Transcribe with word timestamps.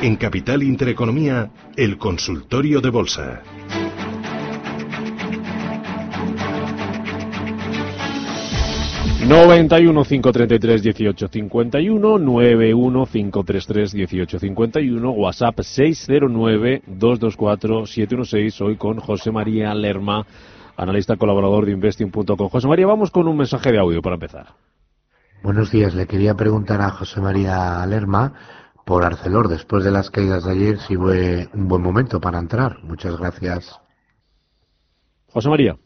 En 0.00 0.14
Capital 0.14 0.62
Intereconomía, 0.62 1.50
el 1.74 1.98
consultorio 1.98 2.80
de 2.80 2.88
bolsa. 2.88 3.42
Noventa 9.26 9.80
y 9.80 9.86
uno 9.88 10.04
cinco 10.04 10.30
treinta 10.30 10.54
y 10.54 10.58
tres 10.60 10.84
dieciocho 10.84 11.26
cincuenta 11.26 11.80
y 11.80 11.88
uno 11.88 12.16
nueve 12.16 12.72
uno 12.72 13.06
cinco 13.06 13.42
tres 13.42 13.66
tres 13.66 13.90
dieciocho 13.90 14.38
cincuenta 14.38 14.80
y 14.80 14.88
uno 14.90 15.10
WhatsApp 15.10 15.58
seis 15.62 16.04
cero 16.06 16.28
nueve 16.30 16.80
dos 16.86 17.18
dos 17.18 17.36
cuatro 17.36 17.84
siete 17.84 18.14
uno 18.14 18.24
seis 18.24 18.60
hoy 18.60 18.76
con 18.76 19.00
José 19.00 19.32
María 19.32 19.74
Lerma 19.74 20.24
analista 20.76 21.16
colaborador 21.16 21.66
de 21.66 21.72
Investing.com. 21.72 22.48
José 22.48 22.68
María, 22.68 22.86
vamos 22.86 23.10
con 23.10 23.26
un 23.26 23.36
mensaje 23.36 23.72
de 23.72 23.78
audio 23.80 24.00
para 24.00 24.14
empezar. 24.14 24.46
Buenos 25.42 25.72
días, 25.72 25.94
le 25.94 26.06
quería 26.06 26.34
preguntar 26.34 26.80
a 26.80 26.90
José 26.90 27.20
María 27.20 27.84
Lerma 27.86 28.32
por 28.88 29.04
Arcelor 29.04 29.48
después 29.48 29.84
de 29.84 29.90
las 29.90 30.10
caídas 30.10 30.46
de 30.46 30.52
ayer 30.52 30.78
si 30.78 30.96
fue 30.96 31.46
un 31.52 31.68
buen 31.68 31.82
momento 31.82 32.22
para 32.22 32.38
entrar. 32.38 32.82
Muchas 32.82 33.18
gracias. 33.18 33.78
José 35.30 35.50
María. 35.50 35.76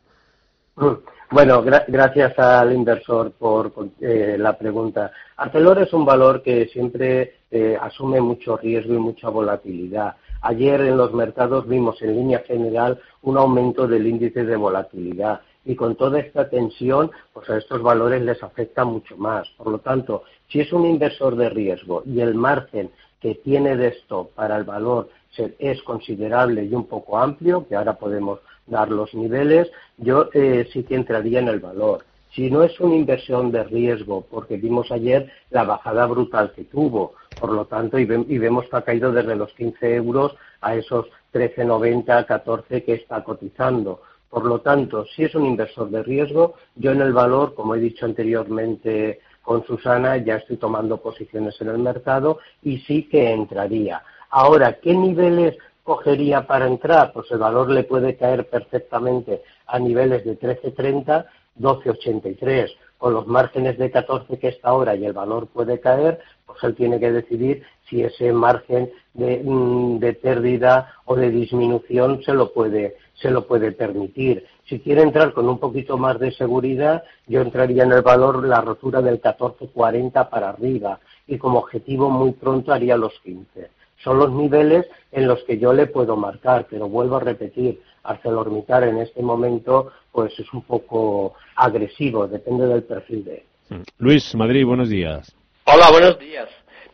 Mm. 0.77 0.93
Bueno, 1.33 1.63
gracias 1.63 2.39
al 2.39 2.73
inversor 2.73 3.33
por, 3.33 3.73
eh, 4.01 4.37
la 4.39 4.57
pregunta. 4.57 5.11
Arcelor 5.37 5.83
es 5.83 5.93
un 5.93 6.05
valor 6.05 6.43
que 6.43 6.67
siempre 6.69 7.41
eh, 7.51 7.77
asume 7.81 8.21
mucho 8.21 8.57
riesgo 8.57 8.95
y 8.95 8.99
mucha 8.99 9.31
volatilidad. 9.31 10.15
Ayer 10.43 10.81
en 10.81 10.97
los 10.97 11.15
mercados 11.15 11.69
vimos 11.69 12.03
en 12.03 12.17
línea 12.17 12.41
general 12.41 13.01
un 13.23 13.39
aumento 13.39 13.87
del 13.87 14.07
índice 14.07 14.45
de 14.45 14.57
volatilidad 14.57 15.41
y 15.65 15.77
con 15.77 15.95
toda 15.95 16.19
esta 16.19 16.49
tensión, 16.51 17.13
pues 17.33 17.49
a 17.49 17.59
estos 17.59 17.81
valores 17.81 18.23
les 18.23 18.43
afecta 18.43 18.85
mucho 18.85 19.17
más. 19.17 19.49
Por 19.57 19.69
lo 19.69 19.79
tanto, 19.79 20.25
si 20.49 20.61
es 20.61 20.73
un 20.73 20.85
inversor 20.85 21.37
de 21.37 21.49
riesgo 21.49 22.03
y 22.05 22.21
el 22.21 22.35
margen 22.35 22.91
que 23.21 23.37
tiene 23.37 23.77
de 23.77 23.89
esto 23.89 24.31
para 24.35 24.57
el 24.57 24.65
valor 24.65 25.11
es 25.59 25.81
considerable 25.85 26.65
y 26.65 26.75
un 26.75 26.87
poco 26.87 27.19
amplio, 27.19 27.67
que 27.69 27.77
ahora 27.77 27.95
podemos 27.95 28.41
dar 28.67 28.91
los 28.91 29.15
niveles, 29.15 29.71
yo 29.97 30.29
eh, 30.35 30.69
sí 30.73 30.83
que 30.83 30.97
entraría 30.97 31.39
en 31.39 31.49
el 31.49 31.61
valor. 31.61 32.05
Si 32.35 32.51
no 32.51 32.65
es 32.65 32.79
una 32.81 32.97
inversión 32.97 33.53
de 33.53 33.63
riesgo, 33.63 34.27
porque 34.29 34.57
vimos 34.57 34.91
ayer 34.91 35.31
la 35.51 35.65
bajada 35.65 36.07
brutal 36.07 36.53
que 36.53 36.65
tuvo, 36.65 37.15
por 37.39 37.53
lo 37.53 37.67
tanto, 37.67 37.99
y, 37.99 38.05
vemos 38.05 38.69
que 38.69 38.77
ha 38.77 38.83
caído 38.83 39.13
desde 39.13 39.37
los 39.37 39.53
15 39.53 39.97
euros 39.97 40.35
a 40.61 40.75
esos 40.75 41.07
13,90, 41.33 42.27
14 42.27 42.85
que 42.85 42.95
está 42.95 43.23
cotizando. 43.25 44.03
Por 44.29 44.45
lo 44.45 44.61
tanto, 44.61 45.05
si 45.07 45.25
es 45.25 45.35
un 45.35 45.45
inversor 45.45 45.91
de 45.91 46.03
riesgo, 46.03 46.55
yo 46.77 46.93
en 46.93 47.03
el 47.03 47.13
valor, 47.13 47.55
como 47.55 47.75
he 47.75 47.81
dicho 47.81 48.07
anteriormente 48.07 49.21
con 49.43 49.65
Susana, 49.67 50.17
ya 50.17 50.37
estoy 50.37 50.57
tomando 50.57 50.99
posiciones 50.99 51.61
en 51.61 51.69
el 51.69 51.79
mercado 51.79 52.39
y 52.63 52.79
sí 52.79 53.09
que 53.09 53.31
entraría. 53.31 54.03
Ahora, 54.31 54.79
¿qué 54.81 54.95
niveles 54.95 55.57
cogería 55.83 56.47
para 56.47 56.67
entrar? 56.67 57.13
Pues 57.13 57.31
el 57.31 57.39
valor 57.39 57.69
le 57.71 57.85
puede 57.85 58.17
caer 58.17 58.49
perfectamente 58.49 59.43
a 59.67 59.79
niveles 59.79 60.25
de 60.25 60.39
13.30, 60.39 61.27
12.83. 61.61 62.71
Con 63.03 63.15
los 63.15 63.27
márgenes 63.27 63.79
de 63.79 63.91
14 63.91 64.39
que 64.39 64.47
está 64.47 64.69
ahora 64.69 64.95
y 64.95 65.05
el 65.05 65.13
valor 65.13 65.49
puede 65.49 65.81
caer, 65.81 66.21
pues 66.47 66.63
él 66.63 66.77
tiene 66.77 67.01
que 67.01 67.11
decidir 67.11 67.65
si 67.91 68.01
ese 68.01 68.33
margen 68.33 68.93
de, 69.13 69.43
mm, 69.43 69.99
de 69.99 70.13
pérdida 70.13 70.95
o 71.07 71.17
de 71.17 71.33
disminución 71.33 72.23
se 72.23 72.33
lo 72.33 72.53
puede 72.53 72.95
se 73.15 73.33
lo 73.33 73.45
puede 73.49 73.73
permitir. 73.73 74.47
Si 74.69 74.79
quiere 74.79 75.03
entrar 75.03 75.33
con 75.33 75.49
un 75.49 75.59
poquito 75.59 75.99
más 75.99 76.21
de 76.21 76.31
seguridad, 76.31 77.03
yo 77.27 77.41
entraría 77.41 77.83
en 77.83 77.91
el 77.91 78.03
valor 78.03 78.47
la 78.47 78.61
rotura 78.61 79.03
del 79.03 79.21
14.40 79.21 80.31
para 80.31 80.51
arriba 80.51 81.01
y 81.27 81.39
como 81.39 81.59
objetivo 81.59 82.09
muy 82.09 82.31
pronto 82.31 82.73
haría 82.73 82.97
los 82.97 83.19
15. 83.25 83.69
Son 84.05 84.17
los 84.17 84.31
niveles 84.31 84.87
en 85.11 85.27
los 85.27 85.43
que 85.43 85.59
yo 85.59 85.73
le 85.73 85.89
puedo 85.89 86.17
marcar, 86.17 86.69
pero 86.71 86.89
vuelvo 86.89 87.17
a 87.17 87.21
repetir, 87.21 87.83
ArcelorMittal 88.03 88.85
en 88.85 88.99
este 88.99 89.23
momento 89.23 89.93
pues 90.11 90.39
es 90.39 90.53
un 90.53 90.63
poco 90.63 91.35
agresivo, 91.57 92.27
depende 92.27 92.67
del 92.67 92.83
perfil 92.83 93.25
de 93.25 93.35
él. 93.35 93.83
Luis, 93.99 94.35
Madrid, 94.35 94.67
buenos 94.67 94.89
días. 94.89 95.35
Hola, 95.65 95.91
buenos 95.91 96.19
días. 96.19 96.49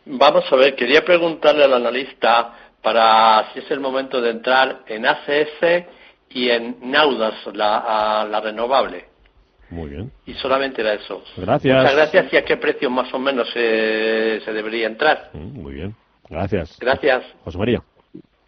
Vamos 0.06 0.44
a 0.50 0.56
ver, 0.56 0.76
quería 0.76 1.04
preguntarle 1.04 1.64
al 1.64 1.74
analista 1.74 2.54
para 2.82 3.52
si 3.52 3.58
es 3.58 3.70
el 3.70 3.80
momento 3.80 4.20
de 4.20 4.30
entrar 4.30 4.82
en 4.86 5.06
ACS 5.06 5.86
y 6.30 6.50
en 6.50 6.76
Naudas, 6.82 7.34
la, 7.54 8.26
la 8.30 8.40
renovable. 8.40 9.06
Muy 9.70 9.90
bien. 9.90 10.10
Y 10.26 10.34
solamente 10.34 10.80
era 10.80 10.94
eso. 10.94 11.22
Gracias. 11.36 11.76
Muchas 11.76 11.94
gracias 11.94 12.32
y 12.32 12.36
a 12.36 12.44
qué 12.44 12.56
precio 12.56 12.88
más 12.88 13.12
o 13.12 13.18
menos 13.18 13.48
se, 13.52 14.40
se 14.44 14.52
debería 14.52 14.86
entrar. 14.86 15.30
Mm, 15.32 15.62
muy 15.62 15.74
bien. 15.74 15.94
Gracias. 16.28 16.78
Gracias. 16.78 17.24
José 17.44 17.58
María. 17.58 17.82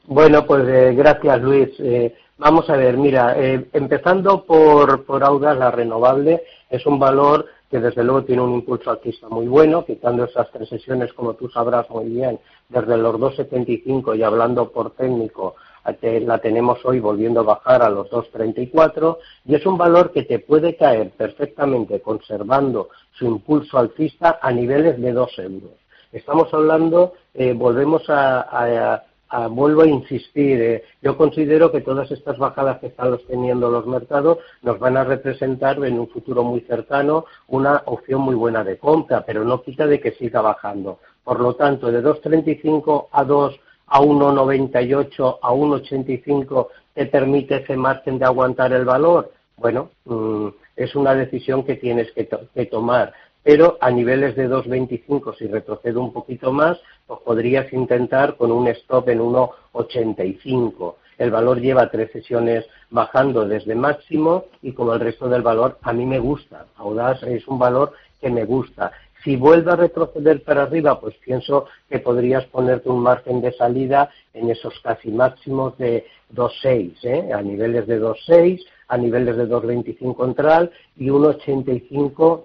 Bueno, 0.07 0.45
pues 0.47 0.67
eh, 0.69 0.95
gracias 0.95 1.41
Luis. 1.41 1.69
Eh, 1.79 2.15
vamos 2.41 2.69
a 2.69 2.77
ver, 2.77 2.97
mira, 2.97 3.35
eh, 3.39 3.69
empezando 3.73 4.45
por, 4.45 5.05
por 5.05 5.23
Audas, 5.23 5.57
la 5.57 5.71
renovable 5.71 6.43
es 6.69 6.85
un 6.87 6.99
valor 6.99 7.47
que 7.71 7.79
desde 7.79 8.03
luego 8.03 8.25
tiene 8.25 8.43
un 8.43 8.55
impulso 8.55 8.91
alcista 8.91 9.29
muy 9.29 9.47
bueno, 9.47 9.85
quitando 9.85 10.25
esas 10.25 10.51
tres 10.51 10.69
sesiones, 10.69 11.13
como 11.13 11.35
tú 11.35 11.49
sabrás 11.49 11.89
muy 11.91 12.07
bien, 12.07 12.41
desde 12.69 12.97
los 12.97 13.15
2,75 13.15 14.17
y 14.17 14.23
hablando 14.25 14.71
por 14.71 14.91
técnico 14.91 15.55
la 16.03 16.39
tenemos 16.39 16.85
hoy 16.85 17.01
volviendo 17.01 17.41
a 17.41 17.45
bajar 17.45 17.83
a 17.83 17.91
los 17.91 18.11
2,34 18.11 19.19
y 19.47 19.55
es 19.55 19.65
un 19.67 19.79
valor 19.79 20.13
que 20.13 20.25
te 20.25 20.39
puede 20.39 20.77
caer 20.77 21.11
perfectamente 21.11 22.01
conservando 22.01 22.91
su 23.13 23.27
impulso 23.27 23.79
alcista 23.79 24.39
a 24.43 24.53
niveles 24.53 25.01
de 25.01 25.13
2 25.13 25.39
euros. 25.39 25.71
Estamos 26.13 26.53
hablando, 26.53 27.15
eh, 27.35 27.55
volvemos 27.55 28.03
a, 28.09 29.05
vuelvo 29.51 29.83
a 29.83 29.87
insistir, 29.87 30.61
eh, 30.61 30.85
yo 31.03 31.17
considero 31.17 31.71
que 31.71 31.81
todas 31.81 32.11
estas 32.11 32.39
bajadas 32.39 32.79
que 32.81 32.89
están 32.89 33.17
teniendo 33.29 33.71
los 33.71 33.87
mercados 33.87 34.39
nos 34.63 34.79
van 34.79 34.97
a 34.97 35.05
representar 35.05 35.83
en 35.85 35.99
un 35.99 36.09
futuro 36.09 36.43
muy 36.43 36.61
cercano 36.63 37.27
una 37.49 37.83
opción 37.87 38.23
muy 38.23 38.35
buena 38.35 38.65
de 38.65 38.79
compra, 38.79 39.25
pero 39.25 39.45
no 39.45 39.63
quita 39.63 39.87
de 39.87 40.01
que 40.01 40.13
siga 40.13 40.41
bajando. 40.41 40.99
Por 41.25 41.41
lo 41.41 41.55
tanto, 41.55 41.93
de 41.93 42.03
2,35 42.03 43.07
a 43.13 43.25
2 43.25 43.61
a 43.87 44.01
1,98, 44.01 45.39
a 45.43 45.53
1,85 45.53 46.69
te 46.95 47.07
permite 47.07 47.57
ese 47.57 47.77
margen 47.77 48.19
de 48.19 48.25
aguantar 48.25 48.73
el 48.73 48.85
valor? 48.85 49.33
Bueno, 49.57 49.91
mm, 50.05 50.49
es 50.77 50.95
una 50.95 51.15
decisión 51.15 51.65
que 51.65 51.77
tienes 51.77 52.11
que, 52.13 52.67
tomar. 52.67 53.13
Pero 53.43 53.79
a 53.81 53.91
niveles 53.91 54.37
de 54.37 54.49
2,25, 54.49 55.37
si 55.37 55.47
retrocedo 55.47 56.01
un 56.01 56.13
poquito 56.13 56.53
más, 56.53 56.79
pues 57.07 57.21
podrías 57.21 57.73
intentar 57.73 58.37
con 58.37 58.53
un 58.53 58.69
stop 58.69 59.09
en 59.09 59.21
1,85. 59.21 60.95
El 61.19 61.31
valor 61.31 61.61
lleva 61.61 61.91
tres 61.91 62.11
sesiones 62.13 62.67
bajando 62.91 63.47
desde 63.47 63.75
máximo 63.75 64.45
y 64.63 64.73
como 64.73 64.95
el 64.95 65.01
resto 65.01 65.29
del 65.29 65.43
valor 65.43 65.79
a 65.83 65.93
mí 65.93 66.07
me 66.07 66.19
gusta. 66.19 66.67
Audaz 66.77 67.23
es 67.25 67.47
un 67.47 67.59
valor 67.59 67.93
que 68.21 68.31
me 68.31 68.45
gusta. 68.45 68.93
Si 69.23 69.37
vuelve 69.37 69.71
a 69.71 69.77
retroceder 69.77 70.43
para 70.43 70.63
arriba, 70.63 70.99
pues 70.99 71.15
pienso 71.17 71.67
que 71.91 71.99
podrías 71.99 72.47
ponerte 72.47 72.89
un 72.89 73.01
margen 73.01 73.43
de 73.43 73.53
salida 73.53 74.11
en 74.33 74.51
esos 74.51 74.81
casi 74.81 75.11
máximos 75.11 75.77
de 75.77 76.07
2,6, 76.35 77.05
¿eh? 77.05 77.33
a 77.33 77.43
niveles 77.43 77.87
de 77.87 78.01
2,6, 78.01 78.65
a 78.89 78.97
niveles 78.97 79.37
de 79.37 79.47
2,25 79.47 80.25
central 80.25 80.73
y 80.97 81.09
1,85 81.09 82.45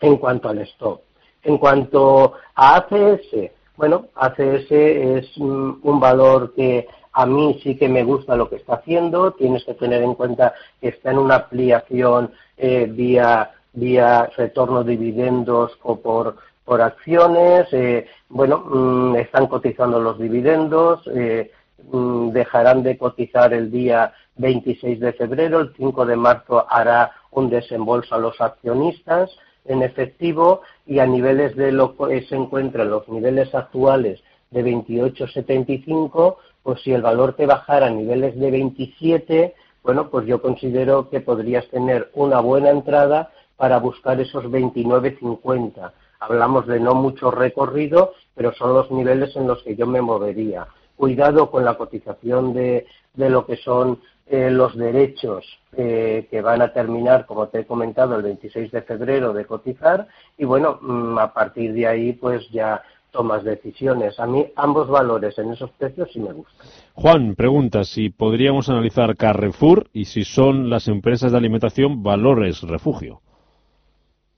en 0.00 0.16
cuanto 0.16 0.48
al 0.48 0.58
stop. 0.60 1.00
En 1.42 1.58
cuanto 1.58 2.34
a 2.54 2.76
ACS, 2.76 3.50
bueno, 3.76 4.06
ACS 4.14 4.70
es 4.70 5.36
un 5.36 5.98
valor 6.00 6.54
que 6.54 6.86
a 7.14 7.26
mí 7.26 7.58
sí 7.62 7.76
que 7.76 7.88
me 7.88 8.02
gusta 8.02 8.36
lo 8.36 8.50
que 8.50 8.56
está 8.56 8.74
haciendo. 8.74 9.32
Tienes 9.32 9.64
que 9.64 9.74
tener 9.74 10.02
en 10.02 10.14
cuenta 10.14 10.52
que 10.80 10.88
está 10.88 11.12
en 11.12 11.18
una 11.18 11.36
ampliación 11.36 12.32
eh, 12.56 12.86
vía 12.90 13.52
vía 13.72 14.30
retorno 14.36 14.84
de 14.84 14.92
dividendos 14.92 15.72
o 15.82 16.00
por, 16.00 16.36
por 16.64 16.80
acciones. 16.80 17.66
Eh, 17.72 18.06
bueno, 18.28 18.58
mm, 18.58 19.16
están 19.16 19.46
cotizando 19.46 20.00
los 20.00 20.18
dividendos, 20.18 21.02
eh, 21.14 21.50
mm, 21.90 22.30
dejarán 22.30 22.82
de 22.82 22.98
cotizar 22.98 23.52
el 23.52 23.70
día 23.70 24.12
26 24.36 25.00
de 25.00 25.12
febrero, 25.12 25.60
el 25.60 25.72
5 25.76 26.06
de 26.06 26.16
marzo 26.16 26.66
hará 26.68 27.12
un 27.30 27.48
desembolso 27.48 28.14
a 28.14 28.18
los 28.18 28.40
accionistas 28.40 29.30
en 29.64 29.82
efectivo 29.82 30.62
y 30.86 30.98
a 30.98 31.06
niveles 31.06 31.56
de 31.56 31.72
lo 31.72 31.96
que 31.96 32.22
se 32.22 32.36
encuentran 32.36 32.90
los 32.90 33.08
niveles 33.08 33.54
actuales 33.54 34.22
de 34.50 34.64
28,75, 34.64 36.36
pues 36.62 36.80
si 36.82 36.92
el 36.92 37.02
valor 37.02 37.34
te 37.34 37.46
bajara 37.46 37.86
a 37.86 37.90
niveles 37.90 38.38
de 38.38 38.50
27, 38.50 39.54
bueno, 39.82 40.08
pues 40.08 40.26
yo 40.26 40.40
considero 40.40 41.10
que 41.10 41.20
podrías 41.20 41.68
tener 41.68 42.10
una 42.14 42.40
buena 42.40 42.70
entrada 42.70 43.30
para 43.56 43.78
buscar 43.78 44.20
esos 44.20 44.44
29,50. 44.44 45.92
Hablamos 46.20 46.66
de 46.66 46.80
no 46.80 46.94
mucho 46.94 47.30
recorrido, 47.30 48.14
pero 48.34 48.52
son 48.54 48.72
los 48.72 48.90
niveles 48.90 49.36
en 49.36 49.46
los 49.46 49.62
que 49.62 49.76
yo 49.76 49.86
me 49.86 50.00
movería. 50.00 50.66
Cuidado 50.96 51.50
con 51.50 51.64
la 51.64 51.76
cotización 51.76 52.54
de, 52.54 52.86
lo 53.16 53.44
que 53.44 53.56
son 53.56 54.00
eh, 54.26 54.50
los 54.50 54.76
derechos 54.76 55.44
eh, 55.76 56.26
que 56.30 56.40
van 56.40 56.62
a 56.62 56.72
terminar, 56.72 57.26
como 57.26 57.48
te 57.48 57.60
he 57.60 57.66
comentado, 57.66 58.16
el 58.16 58.22
26 58.22 58.70
de 58.70 58.82
febrero 58.82 59.32
de 59.32 59.44
cotizar 59.44 60.08
y 60.38 60.44
bueno, 60.44 60.78
mm, 60.80 61.18
a 61.18 61.32
partir 61.32 61.74
de 61.74 61.86
ahí 61.86 62.12
pues 62.14 62.48
ya 62.50 62.82
tomas 63.10 63.44
decisiones. 63.44 64.18
A 64.18 64.26
mí 64.26 64.46
ambos 64.56 64.88
valores 64.88 65.38
en 65.38 65.52
esos 65.52 65.70
precios 65.72 66.08
sí 66.12 66.20
me 66.20 66.32
gustan. 66.32 66.66
Juan 66.94 67.34
pregunta 67.34 67.84
si 67.84 68.10
podríamos 68.10 68.68
analizar 68.68 69.16
Carrefour 69.16 69.88
y 69.92 70.06
si 70.06 70.24
son 70.24 70.70
las 70.70 70.88
empresas 70.88 71.30
de 71.30 71.38
alimentación 71.38 72.02
valores 72.02 72.62
refugio. 72.62 73.20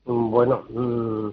Mm, 0.05 0.31
bueno, 0.31 0.65
mm, 0.69 1.29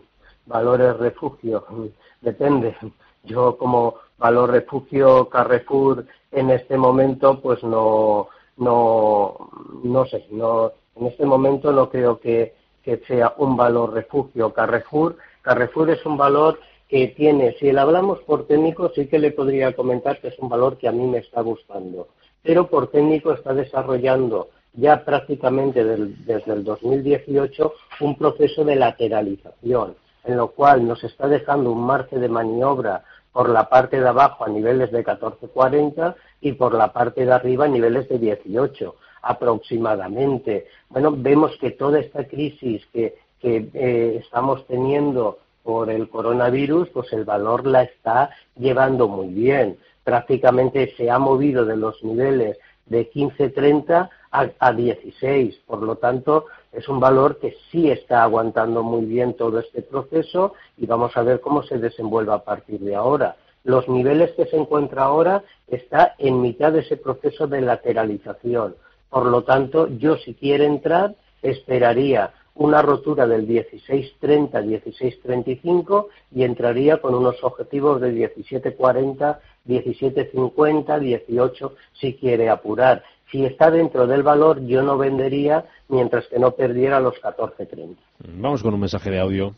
valores 0.46 0.96
refugio, 0.98 1.66
mm, 1.70 1.86
depende. 2.22 2.76
Yo 3.24 3.58
como 3.58 3.96
valor 4.18 4.52
refugio 4.52 5.28
Carrefour 5.28 6.06
en 6.32 6.50
este 6.50 6.78
momento 6.78 7.42
pues 7.42 7.64
no 7.64 8.28
no 8.58 9.50
no 9.84 10.06
sé, 10.06 10.26
no 10.32 10.72
en 10.96 11.08
este 11.08 11.26
momento 11.26 11.72
no 11.72 11.90
creo 11.90 12.20
que, 12.20 12.54
que 12.84 12.98
sea 13.08 13.34
un 13.38 13.58
valor 13.58 13.94
refugio 13.94 14.54
Carrefour. 14.54 15.18
Carrefour 15.42 15.90
es 15.90 16.06
un 16.06 16.18
valor 16.18 16.60
que 16.88 17.08
tiene, 17.08 17.56
si 17.60 17.72
le 17.72 17.80
hablamos 17.80 18.20
por 18.20 18.46
técnico, 18.46 18.92
sí 18.94 19.08
que 19.08 19.18
le 19.18 19.32
podría 19.32 19.74
comentar 19.74 20.20
que 20.20 20.28
es 20.28 20.40
un 20.40 20.50
valor 20.50 20.78
que 20.78 20.88
a 20.88 20.92
mí 20.92 21.06
me 21.08 21.20
está 21.20 21.42
gustando, 21.42 22.10
pero 22.44 22.68
por 22.68 22.88
técnico 22.88 23.34
está 23.34 23.54
desarrollando 23.54 24.50
ya 24.74 25.04
prácticamente 25.04 25.84
desde 25.84 26.54
el 26.54 26.64
2018 26.64 27.74
un 28.02 28.16
proceso 28.16 28.64
de 28.64 28.76
lateralización, 28.76 29.96
en 30.24 30.38
lo 30.38 30.50
cual 30.50 30.88
nos 30.88 31.04
está 31.04 31.28
dejando 31.28 31.72
un 31.72 31.84
margen 31.84 32.22
de 32.22 32.30
maniobra 32.30 33.04
por 33.32 33.50
la 33.50 33.68
parte 33.70 34.00
de 34.00 34.08
abajo 34.08 34.46
a 34.46 34.50
niveles 34.50 34.92
de 34.92 35.04
14.40 35.04 36.16
y 36.44 36.52
por 36.52 36.76
la 36.76 36.92
parte 36.92 37.26
de 37.26 37.32
arriba 37.32 37.68
niveles 37.68 38.08
de 38.10 38.20
18 38.20 38.96
aproximadamente. 39.22 40.68
Bueno, 40.90 41.14
vemos 41.16 41.58
que 41.58 41.72
toda 41.72 42.00
esta 42.00 42.26
crisis 42.28 42.86
que, 42.92 43.16
eh, 43.42 44.20
estamos 44.22 44.66
teniendo 44.68 45.40
por 45.64 45.90
el 45.90 46.10
coronavirus, 46.10 46.90
pues 46.90 47.12
el 47.14 47.24
valor 47.24 47.66
la 47.66 47.84
está 47.84 48.30
llevando 48.58 49.08
muy 49.08 49.28
bien. 49.28 49.78
Prácticamente 50.04 50.94
se 50.98 51.10
ha 51.10 51.18
movido 51.18 51.64
de 51.66 51.78
los 51.78 52.04
niveles 52.04 52.58
de 52.86 53.10
15.30 53.10 54.10
a, 54.32 54.50
a 54.60 54.74
16. 54.74 55.62
Por 55.66 55.84
lo 55.84 55.96
tanto, 55.96 56.48
es 56.74 56.90
un 56.90 57.00
valor 57.00 57.40
que 57.40 57.56
sí 57.72 57.90
está 57.90 58.24
aguantando 58.24 58.84
muy 58.84 59.06
bien 59.06 59.36
todo 59.36 59.60
este 59.60 59.82
proceso 59.82 60.54
y 60.78 60.86
vamos 60.86 61.16
a 61.16 61.24
ver 61.24 61.40
cómo 61.40 61.64
se 61.64 61.78
desenvuelve 61.78 62.34
a 62.34 62.44
partir 62.44 62.82
de 62.82 62.96
ahora. 62.96 63.38
Los 63.64 63.88
niveles 63.88 64.32
que 64.32 64.46
se 64.46 64.58
encuentra 64.58 65.04
ahora 65.04 65.44
está 65.68 66.16
en 66.18 66.42
mitad 66.42 66.74
de 66.74 66.82
ese 66.82 66.98
proceso 66.98 67.48
de 67.48 67.62
lateralización. 67.62 68.76
Por 69.10 69.28
lo 69.28 69.44
tanto, 69.44 69.88
yo 69.88 70.18
si 70.18 70.34
quiero 70.34 70.64
entrar, 70.64 71.16
esperaría 71.42 72.34
una 72.56 72.82
rotura 72.82 73.28
del 73.28 73.48
16.30-16.35 73.48 76.08
y 76.36 76.44
entraría 76.44 76.98
con 76.98 77.16
unos 77.16 77.42
objetivos 77.44 78.02
de 78.02 78.14
17.40, 78.14 79.40
17.50, 79.68 81.00
18 81.00 81.76
si 81.94 82.16
quiere 82.16 82.50
apurar. 82.50 83.04
Si 83.32 83.46
está 83.46 83.72
dentro 83.72 84.06
del 84.06 84.24
valor, 84.24 84.66
yo 84.68 84.84
no 84.84 84.98
vendería 84.98 85.64
mientras 85.88 86.28
que 86.28 86.38
no 86.38 86.52
perdiera 86.52 87.00
los 87.00 87.16
14.30. 87.16 87.96
Vamos 88.36 88.62
con 88.62 88.74
un 88.76 88.82
mensaje 88.82 89.10
de 89.10 89.20
audio. 89.20 89.56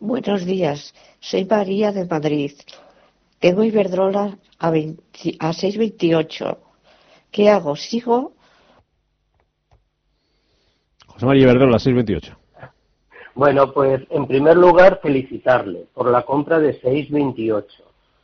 Buenos 0.00 0.44
días, 0.46 0.94
soy 1.18 1.44
María 1.44 1.90
de 1.90 2.06
Madrid. 2.06 2.52
Tengo 3.40 3.64
Iberdrola 3.64 4.38
a, 4.60 4.68
a 4.68 4.72
6.28. 4.72 6.56
¿Qué 7.32 7.50
hago? 7.50 7.74
¿Sigo 7.74 8.32
José 11.06 11.26
María 11.26 11.42
Iberdrola, 11.42 11.80
628. 11.80 12.38
Bueno, 13.34 13.72
pues 13.72 14.02
en 14.10 14.28
primer 14.28 14.56
lugar 14.56 15.00
felicitarle 15.02 15.86
por 15.92 16.08
la 16.12 16.22
compra 16.22 16.60
de 16.60 16.80
6.28 16.80 17.64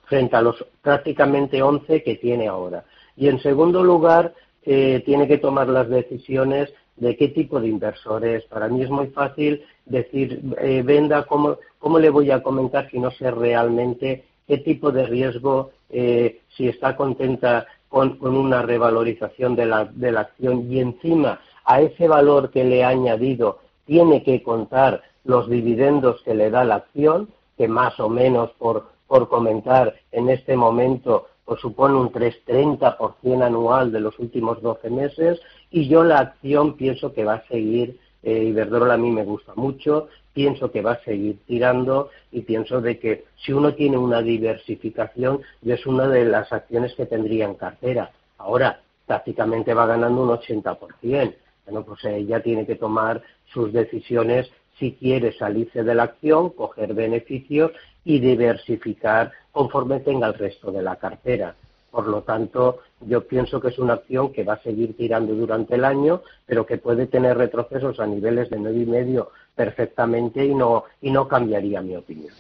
frente 0.05 0.37
a 0.37 0.43
los 0.43 0.65
prácticamente 0.81 1.61
11 1.61 2.05
que 2.05 2.15
tiene 2.15 2.47
ahora. 2.47 2.85
Y 3.17 3.27
en 3.27 3.41
segundo 3.41 3.83
lugar, 3.83 4.33
eh, 4.63 5.03
tiene 5.05 5.27
que 5.27 5.39
tomar 5.39 5.69
las 5.69 5.89
decisiones 5.89 6.73
de 6.97 7.17
qué 7.17 7.29
tipo 7.29 7.61
de 7.61 7.69
inversores. 7.69 8.45
Para 8.45 8.69
mí 8.69 8.83
es 8.83 8.91
muy 8.91 9.09
fácil 9.09 9.63
decir, 9.85 10.41
eh, 10.61 10.83
venda, 10.85 11.25
¿cómo, 11.25 11.59
¿cómo, 11.79 11.99
le 11.99 12.11
voy 12.11 12.31
a 12.31 12.43
comentar 12.43 12.91
si 12.91 12.99
no 12.99 13.11
sé 13.11 13.31
realmente 13.31 14.25
qué 14.47 14.59
tipo 14.59 14.93
de 14.93 15.07
riesgo, 15.07 15.71
eh, 15.91 16.41
si 16.57 16.69
está 16.69 16.97
contenta 16.97 17.67
con, 17.89 18.17
con, 18.19 18.37
una 18.37 18.63
revalorización 18.63 19.57
de 19.57 19.67
la, 19.67 19.85
de 19.85 20.13
la 20.13 20.21
acción 20.23 20.71
y 20.71 20.81
encima 20.81 21.41
a 21.65 21.81
ese 21.81 22.09
valor 22.09 22.51
que 22.51 22.65
le 22.65 22.85
ha 22.85 22.89
añadido 22.89 23.61
tiene 23.87 24.23
que 24.23 24.43
contar 24.43 25.03
los 25.25 25.49
dividendos 25.49 26.23
que 26.23 26.35
le 26.35 26.51
da 26.51 26.65
la 26.65 26.77
acción, 26.77 27.29
que 27.57 27.69
más 27.69 27.99
o 28.01 28.09
menos 28.09 28.51
por, 28.59 28.89
por 29.07 29.29
comentar 29.29 29.95
en 30.13 30.29
este 30.29 30.57
momento 30.57 31.27
pues 31.45 31.61
supone 31.61 31.95
un 31.95 32.11
3,30% 32.11 33.45
anual 33.45 33.93
de 33.93 34.01
los 34.01 34.19
últimos 34.19 34.63
12 34.63 34.91
meses 34.91 35.41
y 35.75 35.89
yo 35.89 36.05
la 36.05 36.21
acción 36.21 36.77
pienso 36.77 37.13
que 37.13 37.25
va 37.25 37.35
a 37.35 37.49
seguir, 37.49 37.99
eh, 38.23 38.45
Iberdrola 38.45 38.95
a 38.95 38.97
mí 38.97 39.11
me 39.11 39.25
gusta 39.25 39.55
mucho, 39.57 40.09
pienso 40.33 40.71
que 40.71 40.83
va 40.83 40.93
a 40.93 41.05
seguir 41.05 41.39
tirando 41.49 42.11
y 42.31 42.43
pienso 42.43 42.81
de 42.81 43.01
que 43.01 43.25
si 43.45 43.53
uno 43.53 43.75
tiene 43.75 43.99
una 43.99 44.23
diversificación, 44.23 45.41
es 45.67 45.85
una 45.85 46.07
de 46.07 46.27
las 46.27 46.53
acciones 46.53 46.95
que 46.95 47.07
tendría 47.07 47.47
en 47.47 47.55
cartera. 47.55 48.13
Ahora, 48.39 48.83
prácticamente 49.05 49.75
va 49.75 49.85
ganando 49.87 50.23
un 50.23 50.29
80% 50.29 51.35
bueno, 51.67 51.85
pues 51.85 52.05
ella 52.05 52.41
tiene 52.41 52.67
que 52.67 52.77
tomar 52.77 53.21
sus 53.53 53.73
decisiones 53.73 54.49
si 54.79 54.93
quiere 54.93 55.33
salirse 55.33 55.83
de 55.83 55.95
la 55.97 56.05
acción, 56.05 56.51
coger 56.51 56.95
beneficios 56.95 57.73
y 58.05 58.21
diversificar 58.21 59.33
conforme 59.51 60.01
tenga 60.01 60.29
el 60.29 60.35
resto 60.35 60.71
de 60.71 60.83
la 60.83 60.97
cartera. 60.97 61.57
Por 61.95 62.09
lo 62.09 62.23
tanto, 62.23 62.81
yo 63.07 63.25
pienso 63.25 63.61
que 63.61 63.69
es 63.69 63.79
una 63.79 63.93
acción 63.93 64.33
que 64.33 64.43
va 64.43 64.55
a 64.55 64.63
seguir 64.65 64.97
tirando 64.97 65.33
durante 65.33 65.77
el 65.77 65.85
año, 65.85 66.23
pero 66.45 66.67
que 66.67 66.77
puede 66.77 67.07
tener 67.07 67.37
retrocesos 67.39 68.01
a 68.01 68.07
niveles 68.07 68.51
de 68.51 68.59
nueve 68.59 68.81
y 68.81 68.87
medio 68.87 69.31
perfectamente 69.55 70.45
y 70.45 70.57
no, 70.57 70.83
y 71.01 71.13
no 71.13 71.29
cambiaría 71.29 71.83
mi 71.83 71.95
opinión. 71.95 72.35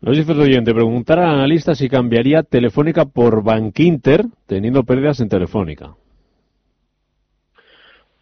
Nos 0.00 0.16
dice 0.16 0.30
el 0.30 0.40
oyente, 0.42 0.72
preguntar 0.72 1.18
al 1.18 1.34
analista 1.34 1.74
si 1.74 1.88
cambiaría 1.88 2.44
Telefónica 2.44 3.04
por 3.04 3.42
Bankinter 3.42 4.26
teniendo 4.46 4.84
pérdidas 4.84 5.18
en 5.18 5.28
Telefónica. 5.28 5.96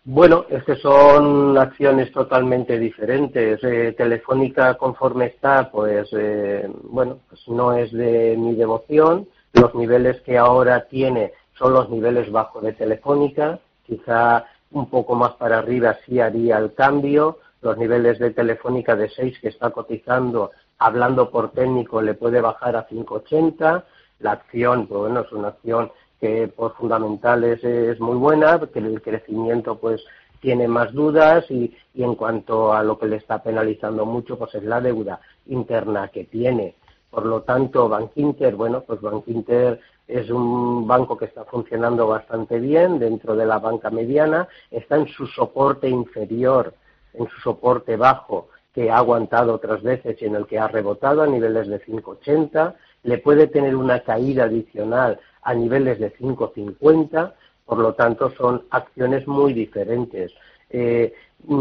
Bueno, 0.05 0.47
es 0.49 0.65
que 0.65 0.77
son 0.77 1.59
acciones 1.59 2.11
totalmente 2.13 2.79
diferentes. 2.79 3.63
Eh, 3.63 3.95
telefónica, 3.95 4.75
conforme 4.79 5.27
está, 5.27 5.71
pues 5.71 6.09
eh, 6.13 6.67
bueno, 6.85 7.19
pues 7.29 7.47
no 7.49 7.75
es 7.75 7.93
de 7.93 8.37
mi 8.39 8.55
devoción. 8.55 9.29
Los 9.53 9.75
niveles 9.75 10.21
que 10.23 10.39
ahora 10.39 10.87
tiene 10.89 11.33
son 11.59 11.75
los 11.75 11.91
niveles 11.91 12.31
bajos 12.31 12.63
de 12.63 12.73
Telefónica. 12.73 13.59
Quizá 13.87 14.47
un 14.71 14.89
poco 14.89 15.15
más 15.15 15.33
para 15.33 15.59
arriba 15.59 15.99
sí 16.07 16.21
haría 16.21 16.59
el 16.59 16.75
cambio. 16.75 17.39
Los 17.61 17.77
niveles 17.77 18.19
de 18.19 18.31
Telefónica 18.31 18.97
de 18.97 19.09
6 19.09 19.39
que 19.41 19.49
está 19.49 19.71
cotizando, 19.71 20.51
hablando 20.79 21.31
por 21.31 21.53
técnico, 21.53 22.03
le 22.03 22.15
puede 22.15 22.41
bajar 22.41 22.77
a 22.77 22.89
5,80. 22.89 23.85
La 24.21 24.33
acción, 24.33 24.87
bueno, 24.89 25.21
es 25.21 25.33
una 25.33 25.49
acción 25.49 25.93
que 26.21 26.49
por 26.49 26.75
fundamentales 26.75 27.63
es 27.65 27.99
muy 28.01 28.17
buena, 28.17 28.61
que 28.73 28.79
el 28.79 29.03
crecimiento 29.03 29.79
pues 29.79 30.05
tiene 30.41 30.69
más 30.69 30.93
dudas 30.93 31.49
y, 31.51 31.77
en 31.95 32.15
cuanto 32.15 32.73
a 32.73 32.83
lo 32.83 32.99
que 32.99 33.07
le 33.07 33.17
está 33.17 33.43
penalizando 33.43 34.07
mucho 34.07 34.39
pues 34.39 34.55
es 34.55 34.65
la 34.65 34.81
deuda 34.81 35.21
interna 35.47 36.09
que 36.09 36.25
tiene. 36.25 36.75
Por 37.13 37.27
lo 37.27 37.43
tanto, 37.43 37.91
Bankinter, 37.91 38.57
bueno, 38.57 38.85
pues 38.87 39.03
Bankinter 39.03 39.79
es 40.09 40.31
un 40.31 40.87
banco 40.87 41.19
que 41.19 41.27
está 41.27 41.45
funcionando 41.45 42.07
bastante 42.07 42.59
bien 42.59 42.99
dentro 42.99 43.37
de 43.37 43.45
la 43.45 43.59
banca 43.59 43.91
mediana, 43.91 44.49
está 44.71 44.97
en 44.97 45.07
su 45.09 45.27
soporte 45.27 45.91
inferior, 45.91 46.73
en 47.13 47.29
su 47.29 47.39
soporte 47.41 47.99
bajo, 47.99 48.49
que 48.73 48.91
ha 48.91 48.97
aguantado 48.97 49.53
otras 49.53 49.83
veces 49.83 50.17
y 50.23 50.25
en 50.25 50.37
el 50.37 50.47
que 50.47 50.59
ha 50.59 50.69
rebotado 50.69 51.21
a 51.21 51.27
niveles 51.27 51.69
de 51.69 51.85
5,80, 51.85 52.77
le 53.03 53.19
puede 53.19 53.47
tener 53.47 53.77
una 53.77 54.01
caída 54.01 54.45
adicional 54.45 55.21
a 55.43 55.53
niveles 55.53 55.99
de 55.99 56.15
5,50, 56.15 57.35
por 57.67 57.77
lo 57.77 57.93
tanto 57.93 58.31
son 58.31 58.63
acciones 58.71 59.29
muy 59.29 59.53
diferentes. 59.53 60.33
Eh, 60.71 61.13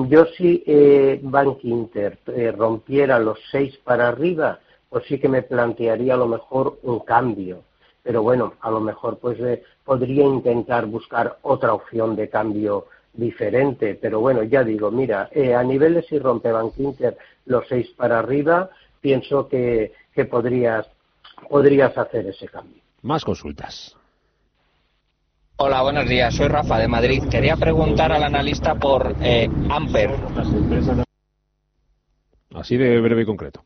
yo 0.07 0.25
si 0.37 0.63
eh, 0.65 1.19
Bank 1.21 1.57
Inter 1.63 2.19
eh, 2.27 2.53
rompiera 2.57 3.19
los 3.19 3.37
seis 3.51 3.77
para 3.83 4.07
arriba, 4.07 4.59
pues 4.91 5.05
sí 5.07 5.19
que 5.19 5.29
me 5.29 5.41
plantearía 5.41 6.15
a 6.15 6.17
lo 6.17 6.27
mejor 6.27 6.77
un 6.83 6.99
cambio. 6.99 7.63
Pero 8.03 8.23
bueno, 8.23 8.55
a 8.59 8.69
lo 8.69 8.81
mejor 8.81 9.19
pues 9.19 9.39
eh, 9.39 9.63
podría 9.85 10.25
intentar 10.25 10.85
buscar 10.85 11.37
otra 11.43 11.73
opción 11.73 12.17
de 12.17 12.27
cambio 12.27 12.87
diferente. 13.13 13.97
Pero 13.99 14.19
bueno, 14.19 14.43
ya 14.43 14.65
digo, 14.65 14.91
mira, 14.91 15.29
a 15.57 15.63
niveles 15.63 16.07
si 16.07 16.19
rompe 16.19 16.51
Bank 16.51 16.73
Inter 16.77 17.17
los 17.45 17.65
seis 17.69 17.87
para 17.95 18.19
arriba, 18.19 18.69
pienso 18.99 19.47
que, 19.47 19.93
que 20.13 20.25
podrías, 20.25 20.87
podrías 21.49 21.97
hacer 21.97 22.27
ese 22.27 22.49
cambio. 22.49 22.81
Más 23.01 23.23
consultas. 23.23 23.95
Hola, 25.55 25.83
buenos 25.83 26.09
días. 26.09 26.35
Soy 26.35 26.49
Rafa 26.49 26.79
de 26.79 26.89
Madrid. 26.89 27.23
Quería 27.31 27.55
preguntar 27.55 28.11
al 28.11 28.23
analista 28.23 28.75
por 28.75 29.15
eh, 29.21 29.49
Amper. 29.69 30.11
Así 32.53 32.75
de 32.75 32.99
breve 32.99 33.21
y 33.21 33.25
concreto. 33.25 33.63